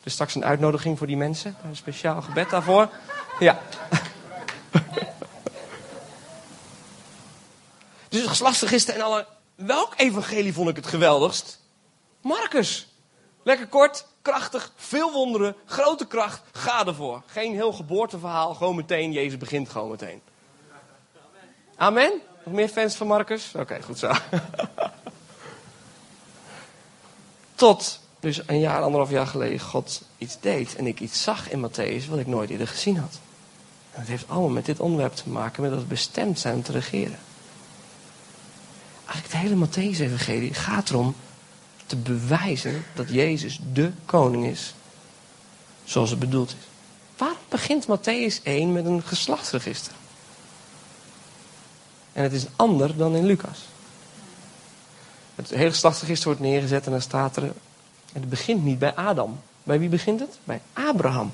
[0.00, 1.56] Er is straks een uitnodiging voor die mensen.
[1.64, 2.88] Een speciaal gebed daarvoor.
[3.38, 3.60] Ja.
[8.08, 9.26] dus het geslachtsregister en alle...
[9.54, 11.60] Welk evangelie vond ik het geweldigst?
[12.20, 12.88] Marcus.
[13.42, 16.42] Lekker kort, krachtig, veel wonderen, grote kracht.
[16.52, 17.22] Ga ervoor.
[17.26, 19.12] Geen heel geboorteverhaal, gewoon meteen.
[19.12, 20.22] Jezus begint gewoon meteen.
[21.76, 22.20] Amen?
[22.44, 23.52] Nog meer fans van Marcus?
[23.54, 24.12] Oké, goed zo.
[27.54, 30.76] Tot dus een jaar, anderhalf jaar geleden God iets deed.
[30.76, 33.18] En ik iets zag in Matthäus wat ik nooit eerder gezien had.
[33.92, 36.72] En het heeft allemaal met dit onderwerp te maken, met dat bestemd zijn om te
[36.72, 37.18] regeren.
[39.06, 41.14] Eigenlijk het hele Matthäus-evangelie gaat erom
[41.86, 44.74] te bewijzen dat Jezus de koning is.
[45.84, 46.66] Zoals het bedoeld is.
[47.16, 49.92] Waarom begint Matthäus 1 met een geslachtsregister?
[52.14, 53.58] En het is ander dan in Lucas.
[55.34, 57.52] Het hele geslachtsregister wordt neergezet en dan staat er.
[58.12, 59.40] Het begint niet bij Adam.
[59.62, 60.38] Bij wie begint het?
[60.44, 61.32] Bij Abraham.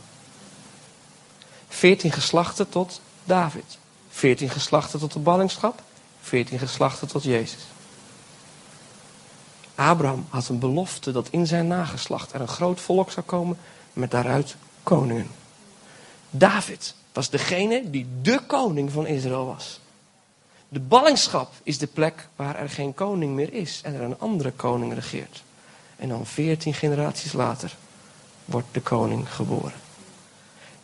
[1.69, 3.79] Veertien geslachten tot David.
[4.09, 5.83] Veertien geslachten tot de ballingschap.
[6.21, 7.63] Veertien geslachten tot Jezus.
[9.75, 13.59] Abraham had een belofte dat in zijn nageslacht er een groot volk zou komen
[13.93, 15.31] met daaruit koningen.
[16.31, 19.81] David was degene die de koning van Israël was.
[20.73, 24.51] De ballingschap is de plek waar er geen koning meer is en er een andere
[24.51, 25.43] koning regeert.
[25.97, 27.77] En dan veertien generaties later
[28.45, 29.73] wordt de koning geboren.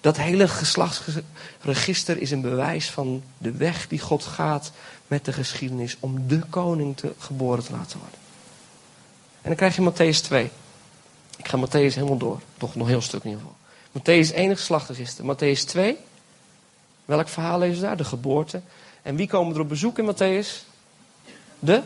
[0.00, 4.72] Dat hele geslachtsregister is een bewijs van de weg die God gaat
[5.06, 8.18] met de geschiedenis om de koning te, geboren te laten worden.
[9.42, 10.50] En dan krijg je Matthäus 2.
[11.36, 12.40] Ik ga Matthäus helemaal door.
[12.56, 13.56] Toch nog een heel stuk in ieder geval.
[14.00, 15.24] Matthäus 1 geslachtsregister.
[15.34, 15.96] Matthäus 2.
[17.04, 17.96] Welk verhaal lezen daar?
[17.96, 18.60] De geboorte.
[19.06, 20.64] En wie komen er op bezoek in Matthäus?
[21.58, 21.82] De?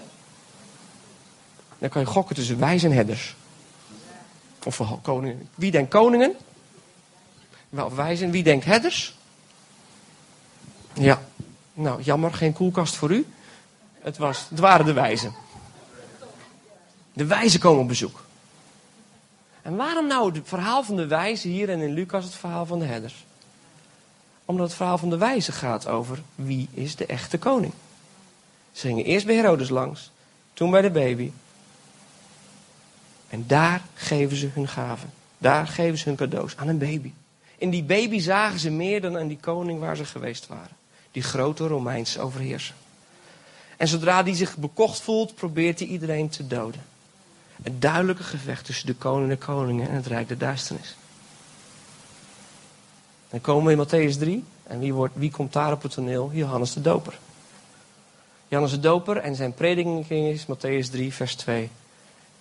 [1.78, 3.37] Dan kan je gokken tussen wijs en herders.
[4.64, 5.48] Of koningen.
[5.54, 6.35] Wie denkt koningen?
[7.68, 8.30] Wel wijzen.
[8.30, 9.16] Wie denkt herders?
[10.92, 11.22] Ja.
[11.72, 13.26] Nou, jammer, geen koelkast voor u.
[14.00, 15.35] Het, was, het waren de wijzen.
[17.12, 18.24] De wijzen komen op bezoek.
[19.62, 22.78] En waarom nou het verhaal van de wijzen hier en in Lucas het verhaal van
[22.78, 23.24] de herders?
[24.50, 27.72] Omdat het verhaal van de wijzen gaat over wie is de echte koning.
[28.72, 30.10] Ze gingen eerst bij Herodes langs,
[30.52, 31.30] toen bij de baby.
[33.28, 35.10] En daar geven ze hun gaven.
[35.38, 37.12] Daar geven ze hun cadeaus aan een baby.
[37.58, 40.76] In die baby zagen ze meer dan aan die koning waar ze geweest waren.
[41.12, 42.74] Die grote Romeinse overheerser.
[43.76, 46.84] En zodra die zich bekocht voelt, probeert hij iedereen te doden.
[47.62, 50.96] Een duidelijke gevecht tussen de koning en de koningen en het rijk der duisternis.
[53.30, 54.44] Dan komen we in Matthäus 3.
[54.62, 56.30] En wie, wordt, wie komt daar op het toneel?
[56.32, 57.18] Johannes de Doper.
[58.48, 61.70] Johannes de Doper en zijn prediking is Matthäus 3, vers 2.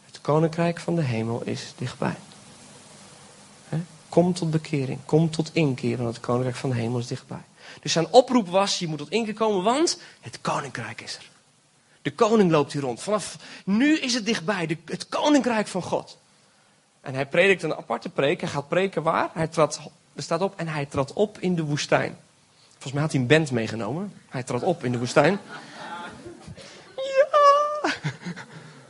[0.06, 2.16] Het koninkrijk van de hemel is dichtbij.
[4.10, 7.42] Kom tot bekering, kom tot inkeer, want het koninkrijk van de hemel is dichtbij.
[7.82, 11.30] Dus zijn oproep was, je moet tot inkeer komen, want het koninkrijk is er.
[12.02, 13.02] De koning loopt hier rond.
[13.02, 16.18] Vanaf nu is het dichtbij, de, het koninkrijk van God.
[17.02, 18.42] En hij predikt een aparte preek.
[18.42, 19.30] Hij gaat preken waar?
[19.34, 19.80] Hij trad,
[20.20, 22.18] er staat op, en hij trad op in de woestijn.
[22.70, 24.14] Volgens mij had hij een band meegenomen.
[24.30, 25.40] Hij trad op in de woestijn.
[26.96, 27.90] Ja!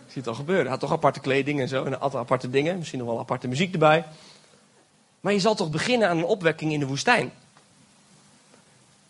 [0.08, 0.64] Ziet het al gebeuren.
[0.64, 1.84] Hij had toch aparte kleding en zo.
[1.84, 2.78] En had aparte dingen.
[2.78, 4.06] Misschien nog wel aparte muziek erbij.
[5.20, 7.32] Maar je zal toch beginnen aan een opwekking in de woestijn?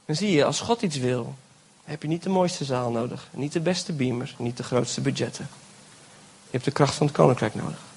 [0.05, 1.35] Dan zie je, als God iets wil,
[1.83, 3.27] heb je niet de mooiste zaal nodig.
[3.31, 5.47] Niet de beste beamer, niet de grootste budgetten.
[6.43, 7.88] Je hebt de kracht van het koninkrijk nodig.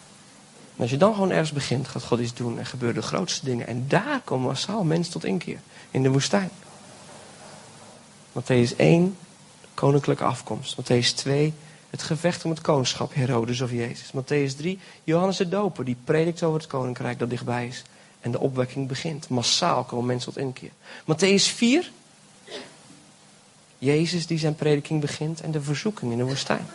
[0.76, 3.44] En als je dan gewoon ergens begint, gaat God iets doen en gebeuren de grootste
[3.44, 3.66] dingen.
[3.66, 5.58] En daar komen massaal mensen tot inkeer.
[5.90, 6.50] In de woestijn.
[8.32, 9.16] Matthäus 1,
[9.74, 10.76] koninklijke afkomst.
[10.80, 11.52] Matthäus 2,
[11.90, 14.12] het gevecht om het koningschap, Herodes of Jezus.
[14.12, 17.82] Matthäus 3, Johannes de Doper, die predikt over het koninkrijk dat dichtbij is.
[18.20, 19.28] En de opwekking begint.
[19.28, 20.70] Massaal komen mensen tot inkeer.
[21.02, 21.90] Matthäus 4,
[23.78, 26.66] Jezus die zijn prediking begint en de verzoeking in de woestijn.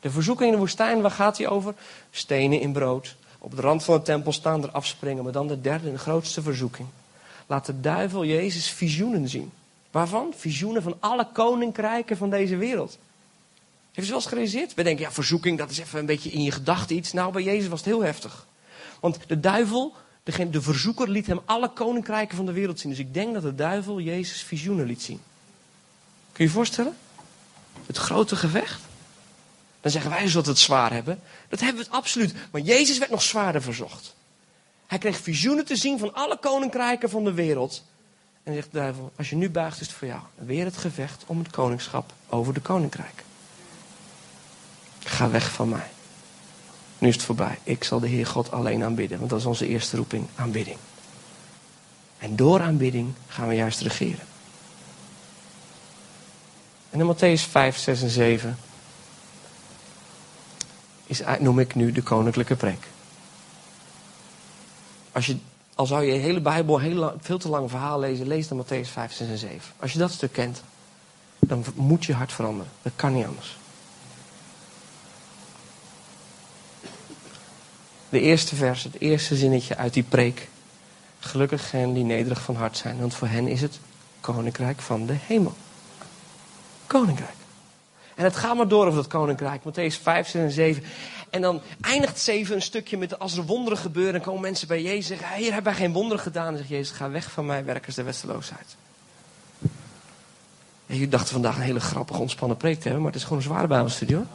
[0.00, 1.74] De verzoeking in de woestijn, waar gaat hij over?
[2.10, 3.16] Stenen in brood.
[3.38, 5.24] Op de rand van de tempel staan, er afspringen.
[5.24, 6.88] Maar dan de derde en grootste verzoeking.
[7.46, 9.52] Laat de duivel Jezus visioenen zien.
[9.90, 10.32] Waarvan?
[10.36, 12.98] Visioenen van alle koninkrijken van deze wereld.
[13.92, 14.74] Heeft u wel eens gerealiseerd?
[14.74, 17.12] We denken, ja, verzoeking, dat is even een beetje in je gedachten iets.
[17.12, 18.46] Nou, bij Jezus was het heel heftig.
[19.00, 22.90] Want de duivel, degene, de verzoeker, liet hem alle koninkrijken van de wereld zien.
[22.90, 25.20] Dus ik denk dat de duivel Jezus visioenen liet zien.
[26.32, 26.96] Kun je je voorstellen?
[27.86, 28.87] Het grote gevecht.
[29.80, 31.20] Dan zeggen wij dus dat het zwaar hebben.
[31.48, 32.34] Dat hebben we het absoluut.
[32.50, 34.14] Maar Jezus werd nog zwaarder verzocht.
[34.86, 37.84] Hij kreeg visioenen te zien van alle koninkrijken van de wereld.
[38.42, 40.20] En zegt de duivel, als je nu buigt is het voor jou.
[40.34, 43.24] Weer het gevecht om het koningschap over de koninkrijk.
[44.98, 45.90] Ga weg van mij.
[46.98, 47.58] Nu is het voorbij.
[47.62, 49.18] Ik zal de Heer God alleen aanbidden.
[49.18, 50.76] Want dat is onze eerste roeping, aanbidding.
[52.18, 54.26] En door aanbidding gaan we juist regeren.
[56.90, 58.58] En in Matthäus 5, 6 en 7
[61.08, 62.86] is, noem ik nu de koninklijke preek.
[65.12, 65.36] Als je,
[65.74, 68.64] al zou je de hele Bijbel heel lang, veel te lang verhaal lezen, lees dan
[68.64, 69.60] Matthäus 5, 6 en 7.
[69.76, 70.62] Als je dat stuk kent,
[71.38, 72.72] dan moet je hart veranderen.
[72.82, 73.56] Dat kan niet anders.
[78.08, 80.48] De eerste vers, het eerste zinnetje uit die preek.
[81.18, 83.78] Gelukkig hen die nederig van hart zijn, want voor hen is het
[84.20, 85.54] koninkrijk van de hemel.
[86.86, 87.36] Koninkrijk.
[88.18, 89.62] En het gaat maar door over dat koninkrijk.
[89.62, 90.82] Matthäus 5, 6 en 7.
[91.30, 94.12] En dan eindigt 7 een stukje met als er wonderen gebeuren.
[94.12, 96.52] Dan komen mensen bij Jezus en zeggen: Hier hebben geen wonderen gedaan.
[96.52, 98.76] En zegt Jezus: Ga weg van mij, werkers der westeloosheid.
[100.86, 103.02] En jullie dachten vandaag een hele grappige, ontspannen preek te hebben.
[103.02, 104.26] Maar het is gewoon een zware Bijbelstudie hoor.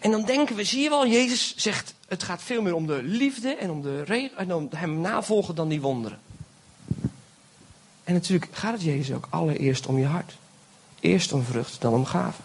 [0.00, 3.02] En dan denken we, zie je wel, Jezus zegt: Het gaat veel meer om de
[3.02, 6.18] liefde en om, de en om hem navolgen dan die wonderen.
[8.04, 10.38] En natuurlijk gaat het Jezus ook allereerst om je hart.
[11.00, 12.44] Eerst om vrucht, dan om gaven.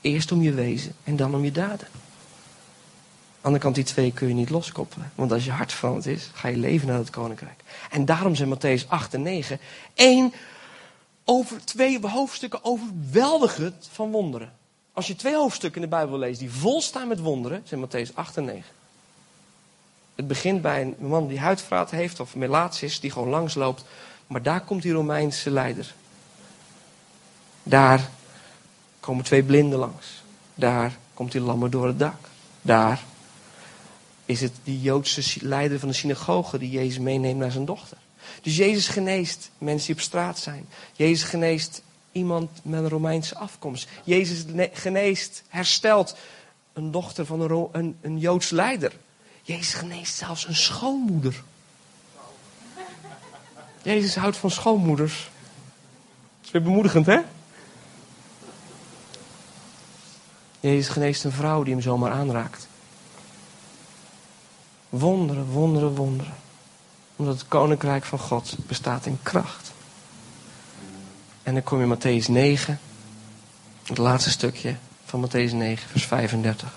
[0.00, 1.88] Eerst om je wezen en dan om je daden.
[3.40, 5.12] Aan de kant, die twee kun je niet loskoppelen.
[5.14, 7.60] Want als je hart veranderd is, ga je leven naar het koninkrijk.
[7.90, 9.60] En daarom zijn Matthäus 8 en 9
[9.94, 10.32] één
[11.24, 14.52] over twee hoofdstukken overweldigend van wonderen.
[14.92, 18.14] Als je twee hoofdstukken in de Bijbel leest die vol staan met wonderen, zijn Matthäus
[18.14, 18.62] 8 en 9.
[20.14, 23.84] Het begint bij een man die huidvraat heeft of melaats is, die gewoon langsloopt.
[24.26, 25.94] Maar daar komt die Romeinse leider.
[27.68, 28.10] Daar
[29.00, 30.22] komen twee blinden langs.
[30.54, 32.28] Daar komt die lammer door het dak.
[32.62, 33.04] Daar
[34.24, 37.96] is het die Joodse leider van de synagoge die Jezus meeneemt naar zijn dochter.
[38.42, 40.68] Dus Jezus geneest mensen die op straat zijn.
[40.92, 43.88] Jezus geneest iemand met een Romeinse afkomst.
[44.04, 46.16] Jezus geneest, herstelt
[46.72, 48.92] een dochter van een, een, Joods leider.
[49.42, 51.42] Jezus geneest zelfs een schoonmoeder.
[53.82, 55.30] Jezus houdt van schoonmoeders.
[56.36, 57.20] Dat is weer bemoedigend, hè?
[60.60, 62.68] Jezus geneest een vrouw die hem zomaar aanraakt.
[64.88, 66.34] Wonderen, wonderen, wonderen.
[67.16, 69.72] Omdat het koninkrijk van God bestaat in kracht.
[71.42, 72.80] En dan kom je in Matthäus 9,
[73.82, 76.74] het laatste stukje van Matthäus 9, vers 35.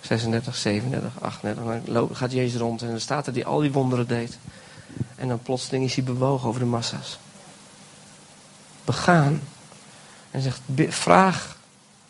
[0.00, 1.64] 36, 37, 38.
[1.84, 4.38] Dan gaat Jezus rond en dan staat er die al die wonderen deed.
[5.16, 7.18] En dan plotseling is hij bewogen over de massa's.
[8.84, 9.40] Begaan.
[10.30, 11.57] En zegt, vraag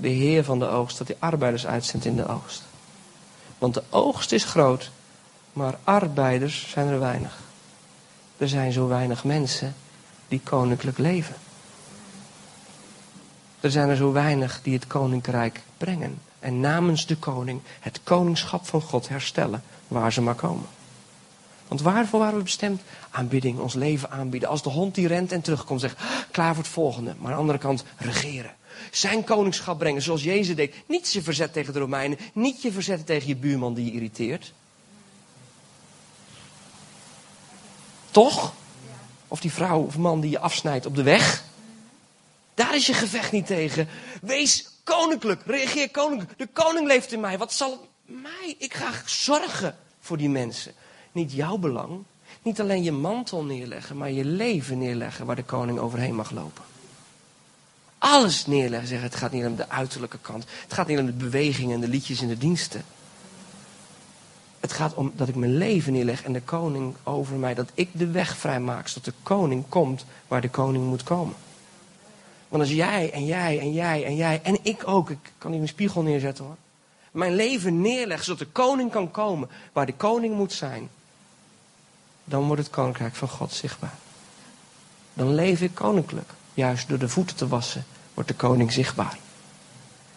[0.01, 2.63] de Heer van de oogst dat hij arbeiders uitzendt in de oogst.
[3.59, 4.91] Want de oogst is groot,
[5.53, 7.39] maar arbeiders zijn er weinig.
[8.37, 9.75] Er zijn zo weinig mensen
[10.29, 11.35] die koninklijk leven.
[13.61, 16.19] Er zijn er zo weinig die het koninkrijk brengen.
[16.39, 20.67] En namens de koning het koningschap van God herstellen waar ze maar komen.
[21.69, 22.83] Want waarvoor waren we bestemd?
[23.11, 24.49] Aanbidding, ons leven aanbieden.
[24.49, 27.15] Als de hond die rent en terugkomt, zegt, klaar voor het volgende.
[27.19, 28.57] Maar aan de andere kant, regeren.
[28.91, 30.75] Zijn koningschap brengen zoals Jezus deed.
[30.87, 32.19] Niet je verzet tegen de Romeinen.
[32.33, 34.53] Niet je verzet tegen je buurman die je irriteert.
[38.11, 38.53] Toch?
[39.29, 41.45] Of die vrouw of man die je afsnijdt op de weg.
[42.55, 43.89] Daar is je gevecht niet tegen.
[44.23, 45.43] Wees koninklijk.
[45.47, 46.39] Reageer koninklijk.
[46.39, 47.39] De koning leeft in mij.
[47.39, 48.55] Wat zal mij?
[48.59, 50.73] Ik ga zorgen voor die mensen.
[51.13, 52.05] Niet jouw belang,
[52.43, 56.65] niet alleen je mantel neerleggen, maar je leven neerleggen waar de koning overheen mag lopen.
[57.99, 60.45] Alles neerleggen, zeggen het gaat niet om de uiterlijke kant.
[60.63, 62.85] Het gaat niet om de bewegingen en de liedjes en de diensten.
[64.61, 67.89] Het gaat om dat ik mijn leven neerleg en de koning over mij, dat ik
[67.93, 71.35] de weg vrijmaak, zodat de koning komt waar de koning moet komen.
[72.49, 75.61] Want als jij en jij en jij en jij en ik ook, ik kan hier
[75.61, 76.57] een spiegel neerzetten hoor.
[77.11, 80.89] Mijn leven neerleg zodat de koning kan komen waar de koning moet zijn.
[82.25, 83.95] Dan wordt het koninkrijk van God zichtbaar.
[85.15, 86.31] Dan leef ik koninklijk.
[86.59, 89.19] Juist door de voeten te wassen wordt de koning zichtbaar.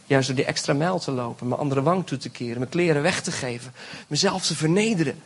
[0.05, 3.01] Juist door die extra mijl te lopen, mijn andere wang toe te keren, mijn kleren
[3.01, 3.73] weg te geven,
[4.07, 5.21] mezelf te vernederen.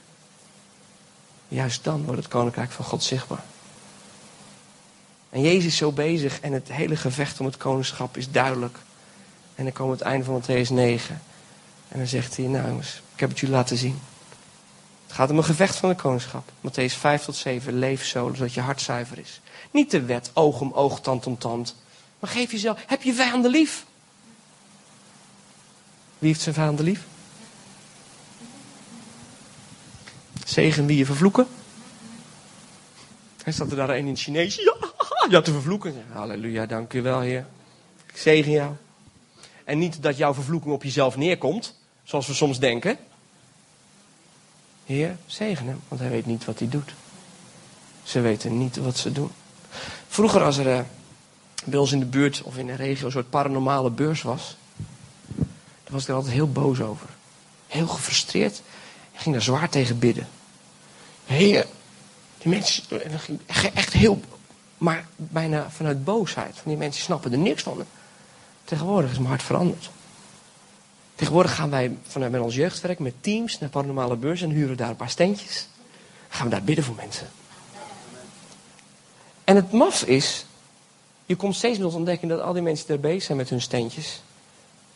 [1.48, 3.44] Juist dan wordt het koninkrijk van God zichtbaar.
[5.30, 8.78] En Jezus is zo bezig en het hele gevecht om het koningschap is duidelijk.
[9.56, 11.22] En dan we het einde van Matthäus 9.
[11.88, 14.00] En dan zegt hij, nou jongens, ik heb het jullie laten zien.
[15.06, 16.52] Het gaat om een gevecht van de koningschap.
[16.68, 19.42] Matthäus 5 tot 7, leef zo, zodat je hart zuiver is.
[19.76, 21.76] Niet de wet, oog om oog, tand om tand.
[22.20, 23.86] Maar geef jezelf, heb je vijanden lief?
[26.20, 27.06] Wie heeft zijn vijanden lief?
[30.46, 31.48] Zegen wie je vervloeken?
[33.44, 34.56] Hij staat er daar een in het Chinees.
[34.56, 34.76] Ja,
[35.30, 36.06] ja te vervloeken.
[36.12, 37.46] Halleluja, dank u wel, Heer.
[38.08, 38.74] Ik zegen jou.
[39.64, 42.98] En niet dat jouw vervloeking op jezelf neerkomt, zoals we soms denken.
[44.86, 46.94] Heer, zegen hem, want hij weet niet wat hij doet.
[48.04, 49.32] Ze weten niet wat ze doen.
[50.08, 50.80] Vroeger als er uh,
[51.66, 54.58] bij ons in de buurt of in de regio een soort paranormale beurs was,
[55.84, 57.08] dan was ik er altijd heel boos over.
[57.68, 58.62] Heel gefrustreerd.
[59.12, 60.28] Ik ging daar zwaar tegen bidden.
[61.26, 61.66] Heer,
[62.38, 62.84] die mensen,
[63.74, 64.22] echt heel,
[64.78, 66.62] maar bijna vanuit boosheid.
[66.66, 67.84] Die mensen snappen er niks van.
[68.64, 69.90] Tegenwoordig is mijn hart veranderd.
[71.16, 74.90] Tegenwoordig gaan wij vanuit met ons jeugdwerk met teams naar paranormale beurs en huren daar
[74.90, 75.68] een paar steentjes.
[76.30, 77.28] gaan we daar bidden voor mensen.
[79.46, 80.46] En het maf is,
[81.26, 84.22] je komt steeds meer ontdekken dat al die mensen die bezig zijn met hun steentjes,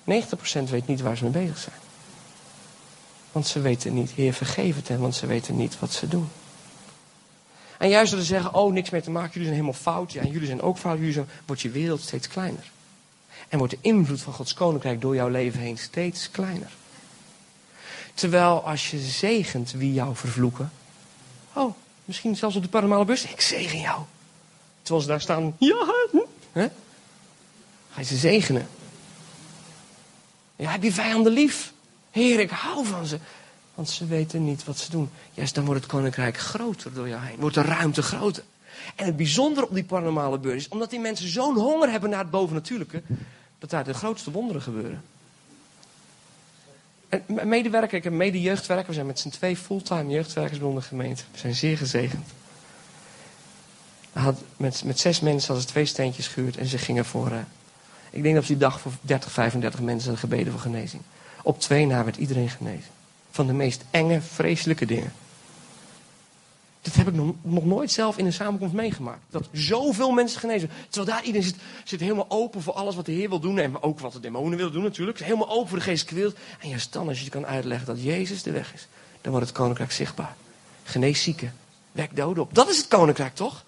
[0.04, 1.76] 90% weet niet waar ze mee bezig zijn.
[3.32, 6.30] Want ze weten niet, Heer vergeef het hen, want ze weten niet wat ze doen.
[7.78, 10.22] En juist door te zeggen, oh niks meer te maken, jullie zijn helemaal fout, ja,
[10.22, 12.72] en jullie zijn ook fout, jullie wordt je wereld steeds kleiner.
[13.48, 16.72] En wordt de invloed van Gods koninkrijk door jouw leven heen steeds kleiner.
[18.14, 20.72] Terwijl als je zegent wie jou vervloeken,
[21.54, 21.74] oh,
[22.06, 24.02] misschien zelfs op de paranormale bus, ik zegen jou.
[24.98, 25.86] Ze daar staan, ja,
[26.52, 26.68] hè?
[27.92, 28.68] ga je ze zegenen.
[30.56, 31.74] Ja, heb je vijanden lief?
[32.12, 33.20] Heer, ik hou van ze.
[33.76, 35.10] Want ze weten niet wat ze doen.
[35.34, 37.40] Juist dan wordt het koninkrijk groter door jou heen.
[37.40, 38.44] Wordt de ruimte groter.
[38.96, 42.20] En het bijzondere op die paranormale beurs is, omdat die mensen zo'n honger hebben naar
[42.20, 43.02] het bovennatuurlijke,
[43.60, 45.04] dat daar de grootste wonderen gebeuren.
[47.10, 51.24] En medewerker, ik heb mede-jeugdwerker, we zijn met z'n twee fulltime jeugdwerkers bij de gemeente.
[51.32, 52.28] We zijn zeer gezegend.
[54.14, 57.38] Had, met, met zes mensen hadden ze twee steentjes gehuurd en ze gingen voor, uh,
[58.10, 61.02] ik denk dat ze die dag voor 30, 35 mensen hadden gebeden voor genezing.
[61.44, 62.90] Op twee na werd iedereen genezen.
[63.32, 65.14] Van de meest enge, vreselijke dingen.
[66.82, 69.20] Dat heb ik nog, nooit zelf in een samenkomst meegemaakt.
[69.30, 70.70] Dat zoveel mensen genezen.
[70.90, 73.60] Terwijl daar iedereen zit, zit helemaal open voor alles wat de Heer wil doen.
[73.60, 75.20] En ook wat de demonen willen doen natuurlijk.
[75.20, 76.38] Helemaal open voor de geestelijke wereld.
[76.60, 78.88] En juist dan, als je je kan uitleggen dat Jezus de weg is.
[79.22, 80.36] Dan wordt het koninkrijk zichtbaar.
[80.84, 81.54] Genees zieken.
[81.92, 82.54] Wek doden op.
[82.54, 83.64] Dat is het koninkrijk toch?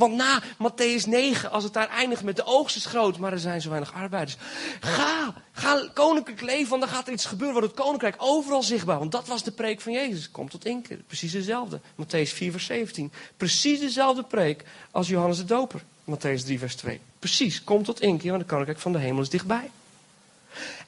[0.00, 3.38] Want na Matthäus 9, als het daar eindigt met de oogst is groot, maar er
[3.38, 4.36] zijn zo weinig arbeiders.
[4.80, 8.98] Ga, ga koninklijk leven, want dan gaat er iets gebeuren, wordt het koninkrijk overal zichtbaar.
[8.98, 10.30] Want dat was de preek van Jezus.
[10.30, 10.96] Komt tot één keer.
[11.06, 11.80] Precies dezelfde.
[11.80, 13.12] Matthäus 4, vers 17.
[13.36, 15.82] Precies dezelfde preek als Johannes de Doper.
[16.04, 17.00] Matthäus 3, vers 2.
[17.18, 19.70] Precies, komt tot één keer, want het koninkrijk van de hemel is dichtbij.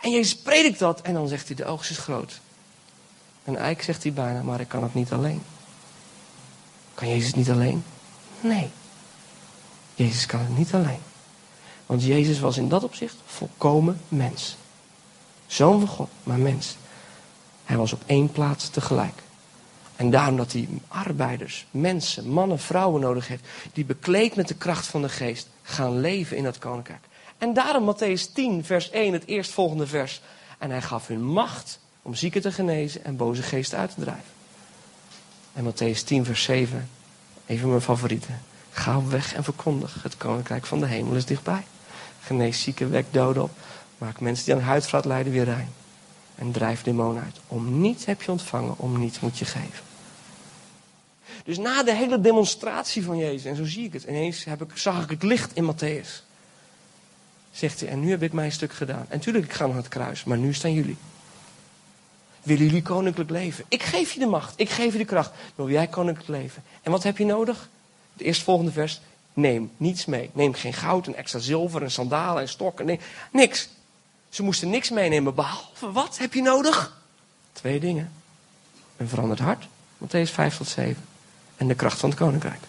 [0.01, 2.41] En Jezus predikt dat en dan zegt hij, de oogst is groot.
[3.45, 5.43] En eigenlijk zegt hij bijna, maar ik kan het niet alleen.
[6.95, 7.85] Kan Jezus niet alleen?
[8.41, 8.71] Nee.
[10.03, 11.01] Jezus kan het niet alleen.
[11.87, 14.57] Want Jezus was in dat opzicht volkomen mens.
[15.47, 16.77] Zoon van God, maar mens.
[17.65, 19.23] Hij was op één plaats tegelijk.
[19.97, 23.45] En daarom dat hij arbeiders, mensen, mannen, vrouwen nodig heeft.
[23.73, 27.05] Die bekleed met de kracht van de geest gaan leven in dat koninkrijk.
[27.39, 30.21] En daarom Matthäus 10, vers 1, het eerstvolgende vers.
[30.59, 34.31] En hij gaf hun macht om zieken te genezen en boze geesten uit te drijven.
[35.53, 36.89] En Matthäus 10, vers 7,
[37.47, 38.41] even mijn favorieten.
[38.73, 40.03] Ga weg en verkondig.
[40.03, 41.65] Het koninkrijk van de hemel is dichtbij.
[42.21, 43.51] Genees zieken, wek doden op.
[43.99, 45.73] Maak mensen die aan huidvraat lijden weer rein.
[46.35, 47.37] En drijf demonen uit.
[47.49, 49.85] Om niets heb je ontvangen, om niets moet je geven.
[51.45, 54.77] Dus na de hele demonstratie van Jezus, en zo zie ik het, ineens heb ik,
[54.77, 56.23] zag ik het licht in Matthäus.
[57.51, 59.07] Zegt hij, en nu heb ik mijn stuk gedaan.
[59.09, 60.97] En tuurlijk, ik ga naar het kruis, maar nu staan jullie.
[62.43, 63.65] Willen jullie koninklijk leven?
[63.69, 65.31] Ik geef je de macht, ik geef je de kracht.
[65.55, 66.63] Wil jij koninklijk leven?
[66.83, 67.69] En wat heb je nodig?
[68.13, 69.01] Het eerstvolgende vers.
[69.33, 70.31] Neem niets mee.
[70.33, 72.87] Neem geen goud en extra zilver en sandalen en stokken.
[72.87, 73.01] Nee,
[73.33, 73.69] niks.
[74.29, 76.97] Ze moesten niks meenemen behalve wat heb je nodig?
[77.53, 78.13] Twee dingen.
[78.97, 79.67] Een veranderd hart,
[80.05, 81.05] Matthäus 5 tot 7.
[81.57, 82.61] En de kracht van het koninkrijk.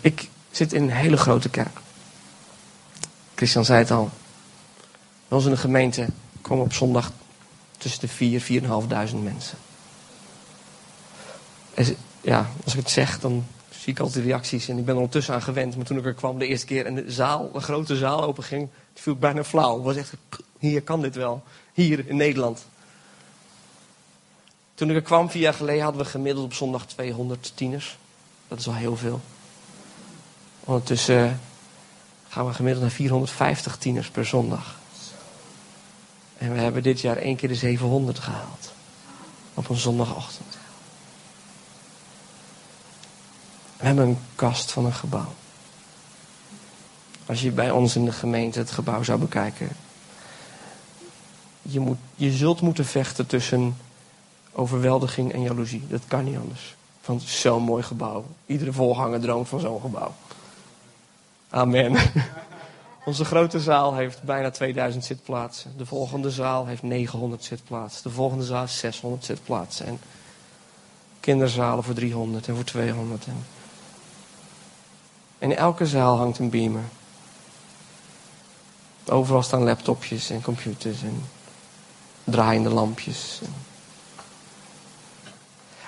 [0.00, 1.78] Ik zit in een hele grote kerk.
[3.34, 4.10] Christian zei het al.
[5.28, 6.06] Bij ons in de gemeente
[6.40, 7.12] komen op zondag
[7.78, 9.58] tussen de 4 4.500 mensen.
[12.20, 14.68] Ja, als ik het zeg, dan zie ik altijd de reacties.
[14.68, 15.76] En ik ben er ondertussen aan gewend.
[15.76, 18.42] Maar toen ik er kwam de eerste keer en de zaal, de grote zaal open
[18.42, 19.74] ging, viel ik bijna flauw.
[19.74, 20.14] Het was echt,
[20.58, 21.42] hier kan dit wel.
[21.72, 22.66] Hier in Nederland.
[24.74, 27.98] Toen ik er kwam, vier jaar geleden, hadden we gemiddeld op zondag 200 tieners.
[28.48, 29.20] Dat is al heel veel.
[30.60, 31.40] Ondertussen
[32.28, 34.76] gaan we gemiddeld naar 450 tieners per zondag.
[36.38, 38.72] En we hebben dit jaar één keer de 700 gehaald.
[39.54, 40.55] Op een zondagochtend.
[43.76, 45.32] We hebben een kast van een gebouw.
[47.26, 49.68] Als je bij ons in de gemeente het gebouw zou bekijken.
[51.62, 53.76] Je, moet, je zult moeten vechten tussen
[54.52, 55.86] overweldiging en jaloezie.
[55.88, 56.74] Dat kan niet anders.
[57.00, 58.24] Van zo'n mooi gebouw.
[58.46, 60.14] Iedere volganger droomt van zo'n gebouw.
[61.50, 61.96] Amen.
[63.04, 65.72] Onze grote zaal heeft bijna 2000 zitplaatsen.
[65.76, 68.02] De volgende zaal heeft 900 zitplaatsen.
[68.02, 69.86] De volgende zaal heeft 600 zitplaatsen.
[69.86, 69.98] En
[71.20, 73.26] kinderzalen voor 300 en voor 200.
[73.26, 73.44] En
[75.38, 76.84] in elke zaal hangt een beamer.
[79.04, 81.24] Overal staan laptopjes en computers en
[82.24, 83.40] draaiende lampjes.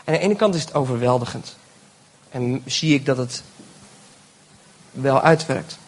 [0.05, 1.57] En aan de ene kant is het overweldigend.
[2.31, 3.43] En zie ik dat het
[4.91, 5.79] wel uitwerkt.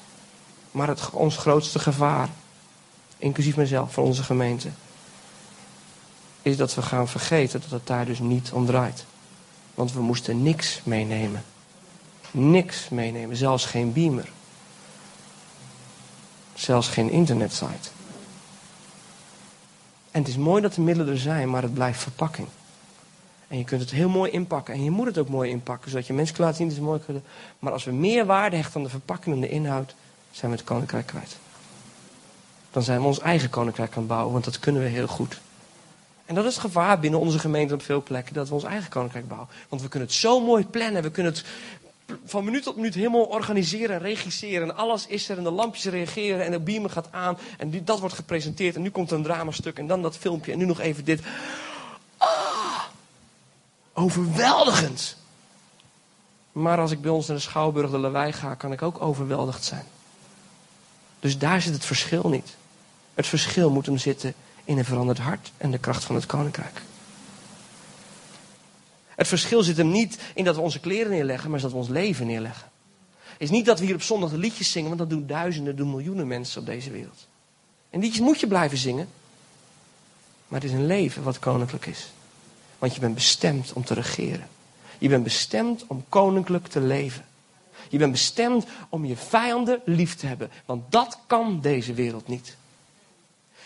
[0.70, 2.28] Maar het, ons grootste gevaar,
[3.18, 4.68] inclusief mezelf, voor onze gemeente,
[6.42, 9.04] is dat we gaan vergeten dat het daar dus niet om draait.
[9.74, 11.44] Want we moesten niks meenemen.
[12.30, 14.28] Niks meenemen, zelfs geen beamer.
[16.54, 17.88] Zelfs geen internetsite.
[20.10, 22.48] En het is mooi dat de middelen er zijn, maar het blijft verpakking.
[23.48, 24.74] En je kunt het heel mooi inpakken.
[24.74, 26.82] En je moet het ook mooi inpakken, zodat je mensen kan laten zien dat ze
[26.82, 27.22] mooi kunnen.
[27.58, 29.94] Maar als we meer waarde hechten aan de verpakking en de inhoud,
[30.30, 31.36] zijn we het koninkrijk kwijt.
[32.70, 35.40] Dan zijn we ons eigen koninkrijk aan het bouwen, want dat kunnen we heel goed.
[36.26, 38.90] En dat is het gevaar binnen onze gemeente op veel plekken, dat we ons eigen
[38.90, 39.48] koninkrijk bouwen.
[39.68, 41.44] Want we kunnen het zo mooi plannen, we kunnen het
[42.24, 44.68] van minuut tot minuut helemaal organiseren en regisseren.
[44.68, 47.38] En alles is er en de lampjes reageren en de beamer gaat aan.
[47.58, 50.64] En dat wordt gepresenteerd en nu komt een dramastuk en dan dat filmpje en nu
[50.64, 51.20] nog even dit.
[52.16, 52.84] Ah,
[53.92, 55.16] overweldigend.
[56.52, 59.64] Maar als ik bij ons naar de Schouwburg de Lawaai ga, kan ik ook overweldigd
[59.64, 59.84] zijn.
[61.20, 62.56] Dus daar zit het verschil niet.
[63.14, 64.34] Het verschil moet hem zitten
[64.64, 66.82] in een veranderd hart en de kracht van het koninkrijk.
[69.20, 71.88] Het verschil zit hem niet in dat we onze kleren neerleggen, maar dat we ons
[71.88, 72.70] leven neerleggen.
[73.22, 75.76] Het is niet dat we hier op zondag de liedjes zingen, want dat doen duizenden,
[75.76, 77.26] doen miljoenen mensen op deze wereld.
[77.90, 79.08] En liedjes moet je blijven zingen.
[80.48, 82.12] Maar het is een leven wat koninklijk is.
[82.78, 84.48] Want je bent bestemd om te regeren.
[84.98, 87.24] Je bent bestemd om koninklijk te leven.
[87.88, 90.50] Je bent bestemd om je vijanden lief te hebben.
[90.64, 92.56] Want dat kan deze wereld niet.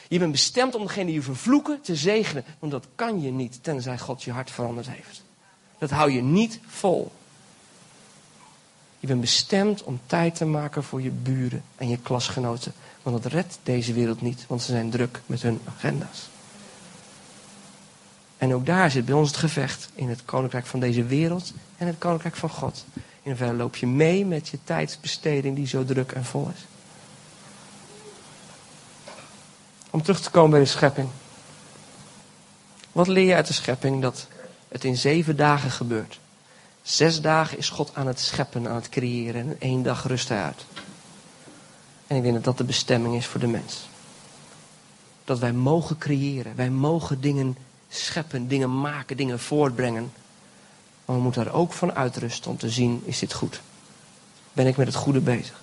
[0.08, 2.44] Je bent bestemd om degene die je vervloeken te zegenen.
[2.58, 5.23] Want dat kan je niet, tenzij God je hart veranderd heeft.
[5.78, 7.12] Dat hou je niet vol.
[9.00, 12.72] Je bent bestemd om tijd te maken voor je buren en je klasgenoten.
[13.02, 16.28] Want dat redt deze wereld niet, want ze zijn druk met hun agenda's.
[18.38, 21.86] En ook daar zit bij ons het gevecht in het koninkrijk van deze wereld en
[21.86, 22.84] het koninkrijk van God.
[22.94, 26.64] In hoeverre loop je mee met je tijdsbesteding die zo druk en vol is.
[29.90, 31.08] Om terug te komen bij de schepping.
[32.92, 34.02] Wat leer je uit de schepping?
[34.02, 34.28] Dat
[34.74, 36.18] het in zeven dagen gebeurt.
[36.82, 39.40] Zes dagen is God aan het scheppen, aan het creëren.
[39.40, 40.64] En één dag rust hij uit.
[42.06, 43.88] En ik denk dat dat de bestemming is voor de mens.
[45.24, 46.56] Dat wij mogen creëren.
[46.56, 47.56] Wij mogen dingen
[47.88, 50.12] scheppen, dingen maken, dingen voortbrengen.
[51.04, 53.60] Maar we moeten er ook van uitrusten om te zien, is dit goed?
[54.52, 55.60] Ben ik met het goede bezig?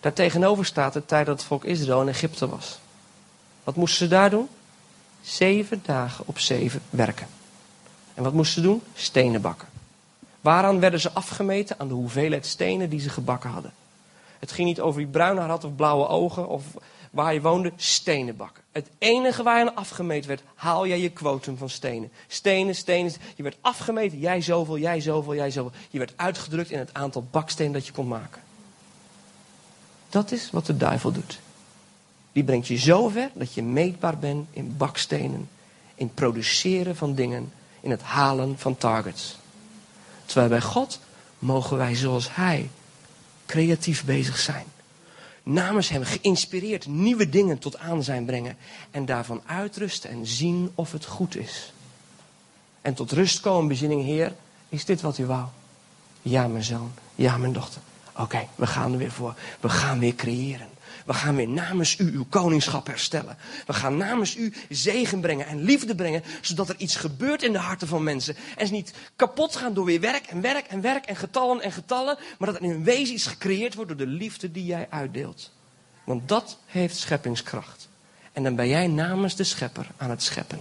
[0.00, 2.78] Daartegenover staat de tijd dat het volk Israël in Egypte was.
[3.64, 4.48] Wat moesten ze daar doen?
[5.22, 7.26] Zeven dagen op zeven werken.
[8.20, 8.82] En wat moesten ze doen?
[8.94, 9.68] Stenen bakken.
[10.40, 11.78] Waaraan werden ze afgemeten?
[11.78, 13.72] Aan de hoeveelheid stenen die ze gebakken hadden.
[14.38, 16.64] Het ging niet over wie bruin haar had of blauwe ogen of
[17.10, 18.62] waar je woonde, stenen bakken.
[18.72, 22.10] Het enige waar je aan afgemeten werd, haal jij je kwotum van stenen.
[22.26, 23.12] Stenen, stenen.
[23.36, 25.78] Je werd afgemeten, jij zoveel, jij zoveel, jij zoveel.
[25.90, 28.42] Je werd uitgedrukt in het aantal bakstenen dat je kon maken.
[30.08, 31.40] Dat is wat de duivel doet.
[32.32, 35.48] Die brengt je zover dat je meetbaar bent in bakstenen,
[35.94, 39.38] in produceren van dingen, in het halen van targets.
[40.24, 41.00] Terwijl bij God
[41.38, 42.70] mogen wij zoals Hij
[43.46, 44.64] creatief bezig zijn.
[45.42, 48.56] Namens Hem geïnspireerd nieuwe dingen tot aanzijn brengen.
[48.90, 51.72] En daarvan uitrusten en zien of het goed is.
[52.80, 54.32] En tot rust komen, bezinning, Heer,
[54.68, 55.46] is dit wat u wou?
[56.22, 56.92] Ja, mijn zoon.
[57.14, 57.80] Ja, mijn dochter.
[58.16, 59.34] Oké, we gaan er weer voor.
[59.60, 60.68] We gaan weer creëren.
[61.10, 63.36] We gaan weer namens u uw koningschap herstellen.
[63.66, 67.58] We gaan namens u zegen brengen en liefde brengen, zodat er iets gebeurt in de
[67.58, 68.36] harten van mensen.
[68.56, 71.72] En ze niet kapot gaan door weer werk en werk en werk en getallen en
[71.72, 74.86] getallen, maar dat er in hun wezen iets gecreëerd wordt door de liefde die jij
[74.90, 75.52] uitdeelt.
[76.04, 77.88] Want dat heeft scheppingskracht.
[78.32, 80.60] En dan ben jij namens de schepper aan het scheppen.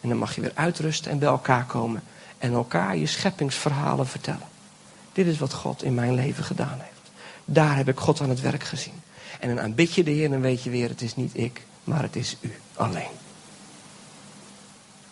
[0.00, 2.02] En dan mag je weer uitrusten en bij elkaar komen
[2.38, 4.48] en elkaar je scheppingsverhalen vertellen.
[5.12, 6.95] Dit is wat God in mijn leven gedaan heeft.
[7.48, 9.02] Daar heb ik God aan het werk gezien.
[9.40, 11.66] En dan aanbid je de Heer en dan weet je weer, het is niet ik,
[11.84, 13.14] maar het is u alleen.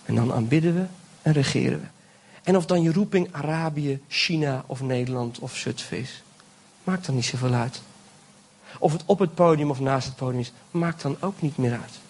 [0.04, 0.84] En dan aanbidden we
[1.22, 1.86] en regeren we.
[2.42, 6.06] En of dan je roeping Arabië, China of Nederland of Zutphen
[6.84, 7.82] maakt dan niet zoveel uit.
[8.78, 11.72] Of het op het podium of naast het podium is, maakt dan ook niet meer
[11.72, 12.00] uit.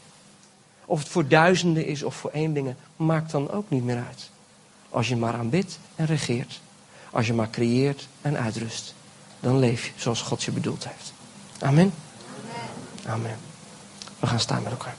[0.85, 4.31] Of het voor duizenden is of voor eenlingen, maakt dan ook niet meer uit.
[4.89, 6.61] Als je maar aanbidt en regeert.
[7.11, 8.95] Als je maar creëert en uitrust
[9.45, 11.13] dan leef je zoals God je bedoeld heeft.
[11.59, 11.95] Amen.
[13.07, 13.37] Amen.
[14.21, 14.97] We gaan staan met elkaar.